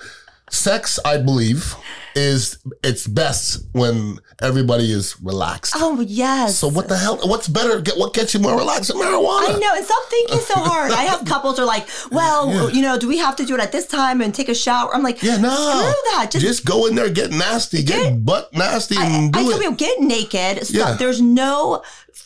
sex. 0.50 0.98
I 1.04 1.18
believe 1.18 1.74
is 2.14 2.58
it's 2.82 3.06
best 3.06 3.62
when 3.72 4.18
everybody 4.40 4.90
is 4.90 5.20
relaxed. 5.20 5.74
Oh, 5.76 6.00
yes. 6.00 6.58
So 6.58 6.68
what 6.68 6.88
the 6.88 6.96
hell? 6.96 7.18
What's 7.24 7.46
better? 7.46 7.78
Get 7.80 7.98
what 7.98 8.14
gets 8.14 8.32
you 8.32 8.40
more 8.40 8.56
relaxed 8.56 8.88
than 8.88 8.96
marijuana? 8.96 9.54
I 9.54 9.58
know, 9.60 9.74
and 9.76 9.84
stop 9.84 10.02
thinking 10.08 10.38
so 10.38 10.54
hard. 10.56 10.92
I 10.92 11.02
have 11.02 11.26
couples 11.26 11.56
who 11.58 11.64
are 11.64 11.66
like, 11.66 11.86
well, 12.10 12.70
you 12.70 12.80
know, 12.80 12.98
do 12.98 13.06
we 13.06 13.18
have 13.18 13.36
to 13.36 13.44
do 13.44 13.54
it 13.54 13.60
at 13.60 13.70
this 13.72 13.86
time 13.86 14.22
and 14.22 14.34
take 14.34 14.48
a 14.48 14.54
shower? 14.54 14.94
I'm 14.94 15.02
like, 15.02 15.22
Yeah, 15.22 15.36
no. 15.36 15.50
screw 15.50 16.12
that. 16.14 16.28
Just, 16.32 16.44
Just, 16.44 16.64
go 16.64 16.86
in 16.86 16.94
there, 16.94 17.10
get 17.10 17.30
nasty, 17.32 17.82
get, 17.82 18.24
butt 18.24 18.52
nasty, 18.54 18.96
and 18.98 19.36
I 19.36 19.42
do 19.42 19.48
tell 19.50 19.58
it. 19.58 19.60
people, 19.60 19.76
get 19.76 20.00
naked. 20.00 20.66
Stop. 20.66 20.74
Yeah. 20.74 20.96
There's 20.96 21.20
no, 21.20 21.82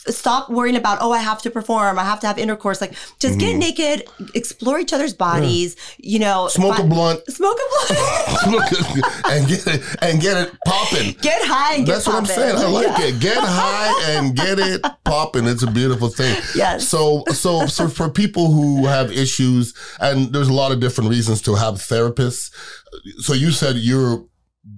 stop 0.09 0.49
worrying 0.49 0.77
about, 0.77 0.99
oh, 1.01 1.13
I 1.13 1.19
have 1.19 1.43
to 1.43 1.51
perform. 1.51 1.99
I 1.99 2.05
have 2.05 2.21
to 2.21 2.27
have 2.27 2.39
intercourse. 2.39 2.81
Like, 2.81 2.95
just 3.19 3.39
get 3.39 3.57
naked, 3.57 4.09
explore 4.35 4.79
each 4.79 4.93
other's 4.93 5.13
bodies, 5.15 5.77
you 5.99 6.19
know. 6.19 6.49
Mm-hmm. 6.49 6.61
Smoke 6.63 6.79
a 6.79 6.85
blunt. 6.85 7.27
Smoke 7.29 7.59
a 7.59 7.95
blunt. 7.95 8.73
and 9.27 9.49
get 9.49 9.67
it 9.67 9.83
and 10.03 10.21
get 10.21 10.37
it 10.37 10.55
popping. 10.67 11.13
get 11.21 11.43
high 11.45 11.77
and 11.77 11.87
get 11.87 11.93
That's 11.95 12.07
what 12.07 12.17
I'm 12.17 12.27
saying. 12.27 12.57
I 12.57 12.67
like 12.69 12.87
Yeah. 12.99 13.07
it. 13.07 13.21
Get 13.21 13.39
high 13.39 14.17
and 14.17 14.35
get 14.35 14.59
it 14.59 14.85
popping. 15.05 15.47
It's 15.47 15.63
a 15.63 15.71
beautiful 15.71 16.09
thing. 16.09 16.37
Yes. 16.55 16.89
So 16.89 17.25
so 17.33 17.67
so 17.67 17.89
for 17.89 18.09
people 18.09 18.51
who 18.53 18.87
have 18.87 19.11
issues, 19.13 19.75
and 20.01 20.33
there's 20.33 20.49
a 20.49 20.53
lot 20.53 20.73
of 20.73 20.81
different 20.81 21.11
reasons 21.11 21.43
to 21.43 21.55
have 21.57 21.75
therapists. 21.75 22.51
So 23.19 23.35
you 23.35 23.51
said 23.51 23.77
you're 23.77 24.25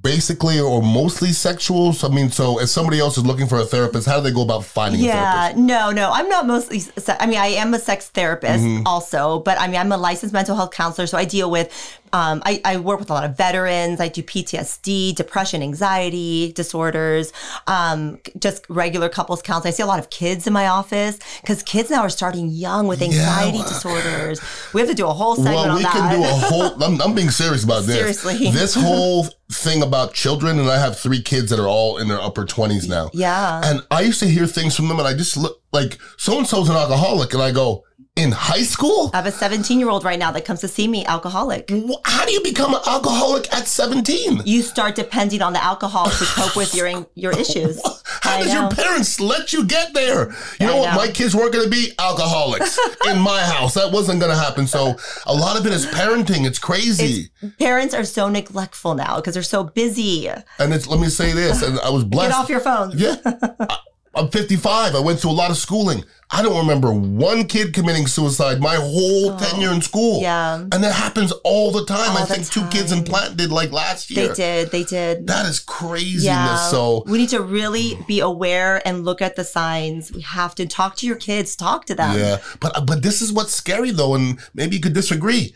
basically 0.01 0.61
or 0.61 0.83
mostly 0.83 1.33
sexual. 1.33 1.93
So 1.93 2.09
I 2.09 2.11
mean, 2.15 2.31
so 2.31 2.61
if 2.61 2.69
somebody 2.69 2.99
else 3.01 3.19
is 3.19 3.27
looking 3.27 3.47
for 3.47 3.59
a 3.59 3.65
therapist, 3.65 4.07
how 4.07 4.17
do 4.19 4.23
they 4.23 4.33
go 4.33 4.43
about 4.43 4.65
finding 4.65 5.01
a 5.01 5.05
Yeah, 5.05 5.53
no, 5.57 5.91
no, 5.91 6.11
I'm 6.13 6.29
not 6.29 6.47
mostly. 6.47 6.79
se- 6.81 7.17
I 7.19 7.27
mean, 7.27 7.39
I 7.39 7.49
am 7.49 7.75
a 7.75 7.79
sex 7.79 8.09
therapist 8.09 8.65
Mm-hmm. 8.65 8.87
also, 8.87 9.41
but 9.41 9.61
I 9.61 9.67
mean, 9.67 9.77
I'm 9.81 9.91
a 9.93 9.97
licensed 9.97 10.33
mental 10.33 10.57
health 10.57 10.71
counselor, 10.73 11.07
so 11.07 11.19
I 11.19 11.25
deal 11.25 11.51
with. 11.51 11.99
Um, 12.13 12.43
I, 12.45 12.61
I 12.65 12.77
work 12.77 12.99
with 13.01 13.11
a 13.11 13.15
lot 13.15 13.25
of 13.25 13.37
veterans. 13.37 14.01
I 14.01 14.09
do 14.09 14.23
PTSD, 14.23 15.15
depression, 15.15 15.63
anxiety 15.63 16.53
disorders, 16.53 17.33
um, 17.67 18.19
just 18.39 18.65
regular 18.69 19.09
couples 19.09 19.41
counseling. 19.43 19.73
I 19.73 19.75
see 19.75 19.83
a 19.83 19.87
lot 19.87 19.99
of 19.99 20.11
kids 20.11 20.47
in 20.47 20.53
my 20.53 20.67
office 20.67 21.19
because 21.41 21.63
kids 21.63 21.91
now 21.91 22.03
are 22.03 22.11
starting 22.11 22.49
young 22.49 22.87
with 22.87 23.01
anxiety 23.03 23.59
well- 23.59 23.69
disorders. 23.69 24.41
We 24.75 24.81
have 24.81 24.91
to 24.91 24.95
do 24.97 25.07
a 25.07 25.13
whole 25.13 25.37
segment 25.37 25.57
Well, 25.57 25.71
on 25.71 25.77
we 25.77 25.85
can 25.85 26.17
do 26.17 26.23
a 26.23 26.27
whole. 26.27 26.83
I'm, 26.83 27.01
I'm 27.01 27.15
being 27.15 27.31
serious 27.31 27.65
about 27.65 27.85
this. 27.85 27.97
Seriously. 27.97 28.51
this 28.51 28.75
whole 28.75 29.27
thing 29.51 29.83
about 29.83 30.15
children, 30.15 30.59
and 30.59 30.69
I 30.69 30.79
have 30.79 30.99
three 30.99 31.23
kids 31.23 31.51
that 31.51 31.59
are 31.61 31.69
all 31.69 31.99
in 31.99 32.09
their 32.09 32.21
upper 32.21 32.45
20s 32.45 32.89
now. 32.89 33.11
yeah. 33.13 33.61
And 33.65 33.83
I 33.91 34.01
used 34.03 34.21
to 34.21 34.27
hear 34.27 34.47
things 34.47 34.75
from 34.77 34.89
them, 34.89 34.99
and 34.99 35.07
I 35.09 35.15
just 35.15 35.37
look 35.37 35.63
like 35.73 35.99
so 36.17 36.39
and 36.39 36.47
so's 36.47 36.69
an 36.69 36.77
alcoholic, 36.77 37.33
and 37.35 37.43
I 37.43 37.53
go, 37.53 37.85
in 38.17 38.31
high 38.31 38.63
school? 38.63 39.11
I 39.15 39.17
have 39.19 39.27
a 39.27 39.33
17 39.33 39.79
year 39.79 39.89
old 39.89 40.05
right 40.05 40.19
now 40.19 40.31
that 40.33 40.45
comes 40.45 40.61
to 40.61 40.69
see 40.69 40.87
me, 40.87 41.05
alcoholic. 41.07 41.71
How 42.05 42.27
do 42.27 42.33
you 42.33 42.43
become 42.43 42.75
an 42.75 42.81
alcoholic 42.87 43.53
at 43.55 43.67
17? 43.67 44.43
You 44.45 44.61
start 44.63 44.95
depending 44.95 45.41
on 45.41 45.55
the 45.55 45.65
alcohol 45.65 46.11
to 46.11 46.25
cope 46.25 46.55
with 46.55 46.75
your 46.75 47.07
your 47.15 47.33
issues. 47.33 47.81
How 48.05 48.37
I 48.37 48.43
did 48.43 48.53
your 48.53 48.69
parents 48.71 49.19
let 49.19 49.53
you 49.53 49.65
get 49.65 49.95
there? 49.95 50.31
You 50.61 50.67
know 50.67 50.77
what? 50.77 50.91
know. 50.91 50.97
My 50.97 51.09
kids 51.09 51.35
weren't 51.35 51.53
going 51.53 51.65
to 51.65 51.71
be 51.71 51.93
alcoholics 51.99 52.79
in 53.09 53.19
my 53.19 53.41
house. 53.43 53.75
That 53.75 53.91
wasn't 53.93 54.21
going 54.21 54.33
to 54.33 54.39
happen. 54.39 54.67
So 54.67 54.95
a 55.27 55.35
lot 55.35 55.59
of 55.59 55.67
it 55.67 55.73
is 55.73 55.87
parenting. 55.87 56.47
It's 56.47 56.59
crazy. 56.59 57.31
Parents 57.59 57.95
are 57.95 58.05
so 58.05 58.29
neglectful 58.29 58.95
now 58.95 59.17
because 59.17 59.35
they're 59.35 59.43
so 59.43 59.65
busy. 59.65 60.29
and 60.29 60.45
it's, 60.75 60.87
let 60.87 61.01
me 61.01 61.09
say 61.09 61.33
this, 61.33 61.63
and 61.63 61.81
I 61.81 61.89
was 61.91 62.05
blessed. 62.05 62.33
Get 62.33 62.39
off 62.39 62.49
your 62.51 62.61
phone. 62.61 62.93
Yeah. 62.95 63.17
I- 63.25 63.79
I'm 64.23 64.29
55. 64.29 64.95
I 64.95 65.01
went 65.01 65.19
through 65.19 65.33
a 65.33 65.33
lot 65.33 65.51
of 65.51 65.57
schooling. 65.57 66.05
I 66.31 66.43
don't 66.43 66.57
remember 66.57 66.93
one 66.93 67.45
kid 67.47 67.75
committing 67.75 68.07
suicide 68.07 68.61
my 68.61 68.77
whole 68.77 69.33
oh, 69.33 69.39
tenure 69.39 69.73
in 69.73 69.83
school. 69.83 70.19
Oh, 70.19 70.23
Yeah. 70.23 70.61
And 70.61 70.73
that 70.73 70.95
happens 70.95 71.33
all 71.45 71.73
the 71.73 71.85
time. 71.85 72.17
I 72.17 72.21
the 72.21 72.35
think 72.35 72.49
two 72.49 72.65
kids 72.69 72.93
in 72.93 73.03
plant 73.03 73.37
did 73.37 73.51
like 73.51 73.73
last 73.73 74.11
year. 74.11 74.29
They 74.29 74.35
did. 74.35 74.71
They 74.71 74.85
did. 74.85 75.27
That 75.27 75.47
is 75.47 75.59
craziness. 75.59 76.25
yeah. 76.25 76.69
So 76.69 77.03
we 77.07 77.19
need 77.19 77.31
to 77.31 77.43
really 77.43 77.99
be 78.07 78.21
aware 78.21 78.81
and 78.87 79.05
look 79.05 79.21
at 79.21 79.35
the 79.35 79.45
signs. 79.45 80.13
We 80.13 80.23
have 80.23 80.55
to 80.55 80.67
talk 80.67 80.97
to 80.99 81.07
your 81.07 81.17
kids. 81.17 81.57
Talk 81.57 81.85
to 81.87 81.95
them. 81.95 82.17
yeah. 82.17 82.39
But 82.61 82.87
but 82.87 83.03
this 83.03 83.21
is 83.21 83.33
what's 83.33 83.53
scary 83.53 83.91
though, 83.91 84.15
and 84.15 84.39
maybe 84.55 84.77
you 84.77 84.83
could 84.83 84.95
disagree. 84.95 85.53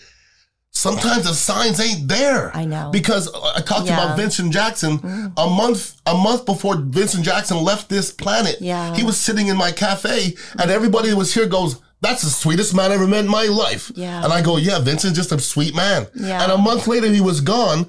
Sometimes 0.76 1.24
the 1.24 1.32
signs 1.32 1.80
ain't 1.80 2.06
there. 2.06 2.54
I 2.54 2.66
know. 2.66 2.90
Because 2.92 3.28
I 3.32 3.62
talked 3.62 3.86
Yeah. 3.86 3.96
Mm. 3.98 4.04
about 4.04 4.16
Vincent 4.18 4.52
Jackson 4.52 5.32
a 5.36 5.46
month 5.48 5.94
a 6.04 6.14
month 6.14 6.44
before 6.44 6.76
Vincent 6.76 7.24
Jackson 7.24 7.56
left 7.64 7.88
this 7.88 8.10
planet. 8.12 8.56
Yeah. 8.60 8.94
He 8.94 9.02
was 9.02 9.16
sitting 9.16 9.46
in 9.46 9.56
my 9.56 9.72
cafe 9.72 10.34
and 10.58 10.70
everybody 10.70 11.08
who 11.08 11.16
was 11.16 11.32
here 11.32 11.46
goes, 11.46 11.80
that's 12.02 12.22
the 12.22 12.28
sweetest 12.28 12.74
man 12.74 12.90
I 12.92 12.94
ever 12.96 13.06
met 13.06 13.24
in 13.24 13.30
my 13.30 13.44
life. 13.46 13.90
Yeah. 13.94 14.22
And 14.22 14.30
I 14.32 14.42
go, 14.42 14.58
yeah, 14.58 14.78
Vincent's 14.80 15.16
just 15.16 15.32
a 15.32 15.38
sweet 15.38 15.74
man. 15.74 16.06
Yeah. 16.14 16.42
And 16.42 16.52
a 16.52 16.58
month 16.58 16.86
later 16.86 17.08
he 17.08 17.22
was 17.22 17.40
gone. 17.40 17.86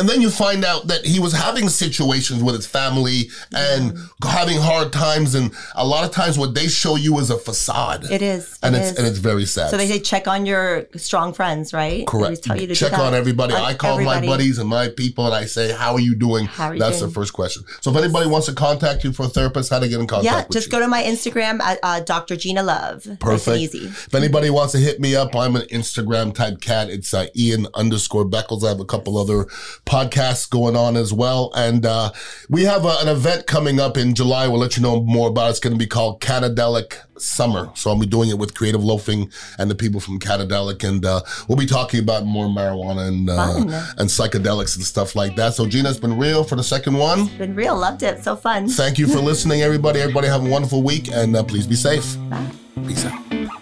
And 0.00 0.08
then 0.08 0.22
you 0.22 0.30
find 0.30 0.64
out 0.64 0.86
that 0.86 1.04
he 1.04 1.20
was 1.20 1.34
having 1.34 1.68
situations 1.68 2.42
with 2.42 2.54
his 2.54 2.66
family 2.66 3.28
and 3.54 3.98
having 4.24 4.56
hard 4.58 4.94
times. 4.94 5.34
And 5.34 5.52
a 5.74 5.86
lot 5.86 6.04
of 6.04 6.10
times 6.10 6.38
what 6.38 6.54
they 6.54 6.68
show 6.68 6.96
you 6.96 7.18
is 7.18 7.28
a 7.28 7.36
facade. 7.36 8.10
It 8.10 8.22
is. 8.22 8.58
and 8.62 8.74
it 8.74 8.78
it's 8.78 8.92
is. 8.92 8.98
and 8.98 9.06
it's 9.06 9.18
very 9.18 9.44
sad. 9.44 9.68
so 9.70 9.76
they 9.76 9.86
say 9.86 10.00
check 10.00 10.26
on 10.26 10.46
your 10.46 10.86
strong 10.96 11.34
friends, 11.34 11.74
right? 11.74 11.98
They 11.98 12.04
Correct. 12.06 12.42
Tell 12.44 12.58
you 12.58 12.66
to 12.66 12.74
Check 12.74 12.98
on 12.98 13.12
everybody. 13.14 13.52
On 13.52 13.60
I 13.60 13.74
call 13.74 13.92
everybody. 13.98 14.26
my 14.26 14.32
buddies 14.32 14.56
and 14.58 14.70
my 14.70 14.88
people 14.88 15.26
and 15.26 15.34
I 15.34 15.44
say, 15.44 15.72
How 15.72 15.92
are 15.92 16.00
you 16.00 16.14
doing? 16.14 16.46
How 16.46 16.68
are 16.68 16.74
you 16.74 16.80
That's 16.80 17.00
doing? 17.00 17.10
the 17.10 17.14
first 17.14 17.34
question. 17.34 17.64
So 17.82 17.90
if 17.90 17.96
anybody 17.98 18.26
wants 18.26 18.46
to 18.46 18.54
contact 18.54 19.04
you 19.04 19.12
for 19.12 19.26
a 19.26 19.28
therapist, 19.28 19.68
how 19.68 19.80
to 19.80 19.88
get 19.88 20.00
in 20.00 20.06
contact 20.06 20.24
Yeah, 20.24 20.44
just 20.50 20.68
you? 20.68 20.72
go 20.72 20.80
to 20.80 20.88
my 20.88 21.02
Instagram 21.02 21.60
at 21.60 21.78
uh, 21.82 22.00
Dr. 22.00 22.36
Gina 22.36 22.62
Love. 22.62 23.06
Perfect. 23.20 23.58
easy. 23.58 23.84
If 23.86 24.14
anybody 24.14 24.48
wants 24.48 24.72
to 24.72 24.78
hit 24.78 24.98
me 24.98 25.14
up, 25.14 25.36
I'm 25.36 25.56
an 25.56 25.66
Instagram 25.68 26.34
type 26.34 26.62
cat. 26.62 26.88
It's 26.88 27.12
uh, 27.12 27.26
Ian 27.36 27.66
underscore 27.74 28.24
Beckles. 28.24 28.64
I 28.64 28.68
have 28.70 28.80
a 28.80 28.84
couple 28.86 29.18
other 29.18 29.46
podcasts 29.90 30.48
going 30.48 30.76
on 30.76 30.96
as 30.96 31.12
well. 31.12 31.50
And 31.56 31.84
uh, 31.84 32.12
we 32.48 32.62
have 32.62 32.84
a, 32.84 32.96
an 33.00 33.08
event 33.08 33.48
coming 33.48 33.80
up 33.80 33.96
in 33.96 34.14
July. 34.14 34.46
We'll 34.46 34.60
let 34.60 34.76
you 34.76 34.82
know 34.82 35.02
more 35.02 35.28
about 35.28 35.48
it. 35.48 35.50
It's 35.50 35.58
going 35.58 35.72
to 35.72 35.78
be 35.78 35.88
called 35.88 36.20
Canadelic 36.20 36.94
Summer. 37.18 37.70
So 37.74 37.90
I'll 37.90 37.98
be 37.98 38.06
doing 38.06 38.30
it 38.30 38.38
with 38.38 38.54
Creative 38.54 38.82
Loafing 38.82 39.30
and 39.58 39.68
the 39.68 39.74
people 39.74 39.98
from 39.98 40.20
Canadelic. 40.20 40.88
And 40.88 41.04
uh, 41.04 41.22
we'll 41.48 41.58
be 41.58 41.66
talking 41.66 42.00
about 42.00 42.24
more 42.24 42.46
marijuana 42.46 43.08
and, 43.08 43.28
uh, 43.28 43.56
and 43.98 44.08
psychedelics 44.08 44.76
and 44.76 44.84
stuff 44.84 45.16
like 45.16 45.34
that. 45.34 45.54
So 45.54 45.66
Gina, 45.66 45.90
it's 45.90 45.98
been 45.98 46.16
real 46.16 46.44
for 46.44 46.54
the 46.54 46.64
second 46.64 46.94
one. 46.94 47.26
Been 47.36 47.56
real. 47.56 47.76
Loved 47.76 48.04
it. 48.04 48.22
So 48.22 48.36
fun. 48.36 48.68
Thank 48.68 48.96
you 48.96 49.08
for 49.08 49.18
listening, 49.18 49.62
everybody. 49.62 50.00
Everybody 50.00 50.28
have 50.28 50.46
a 50.46 50.48
wonderful 50.48 50.84
week 50.84 51.10
and 51.12 51.34
uh, 51.34 51.42
please 51.42 51.66
be 51.66 51.76
safe. 51.76 52.16
Bye. 52.30 52.46
Peace 52.86 53.04
out. 53.04 53.59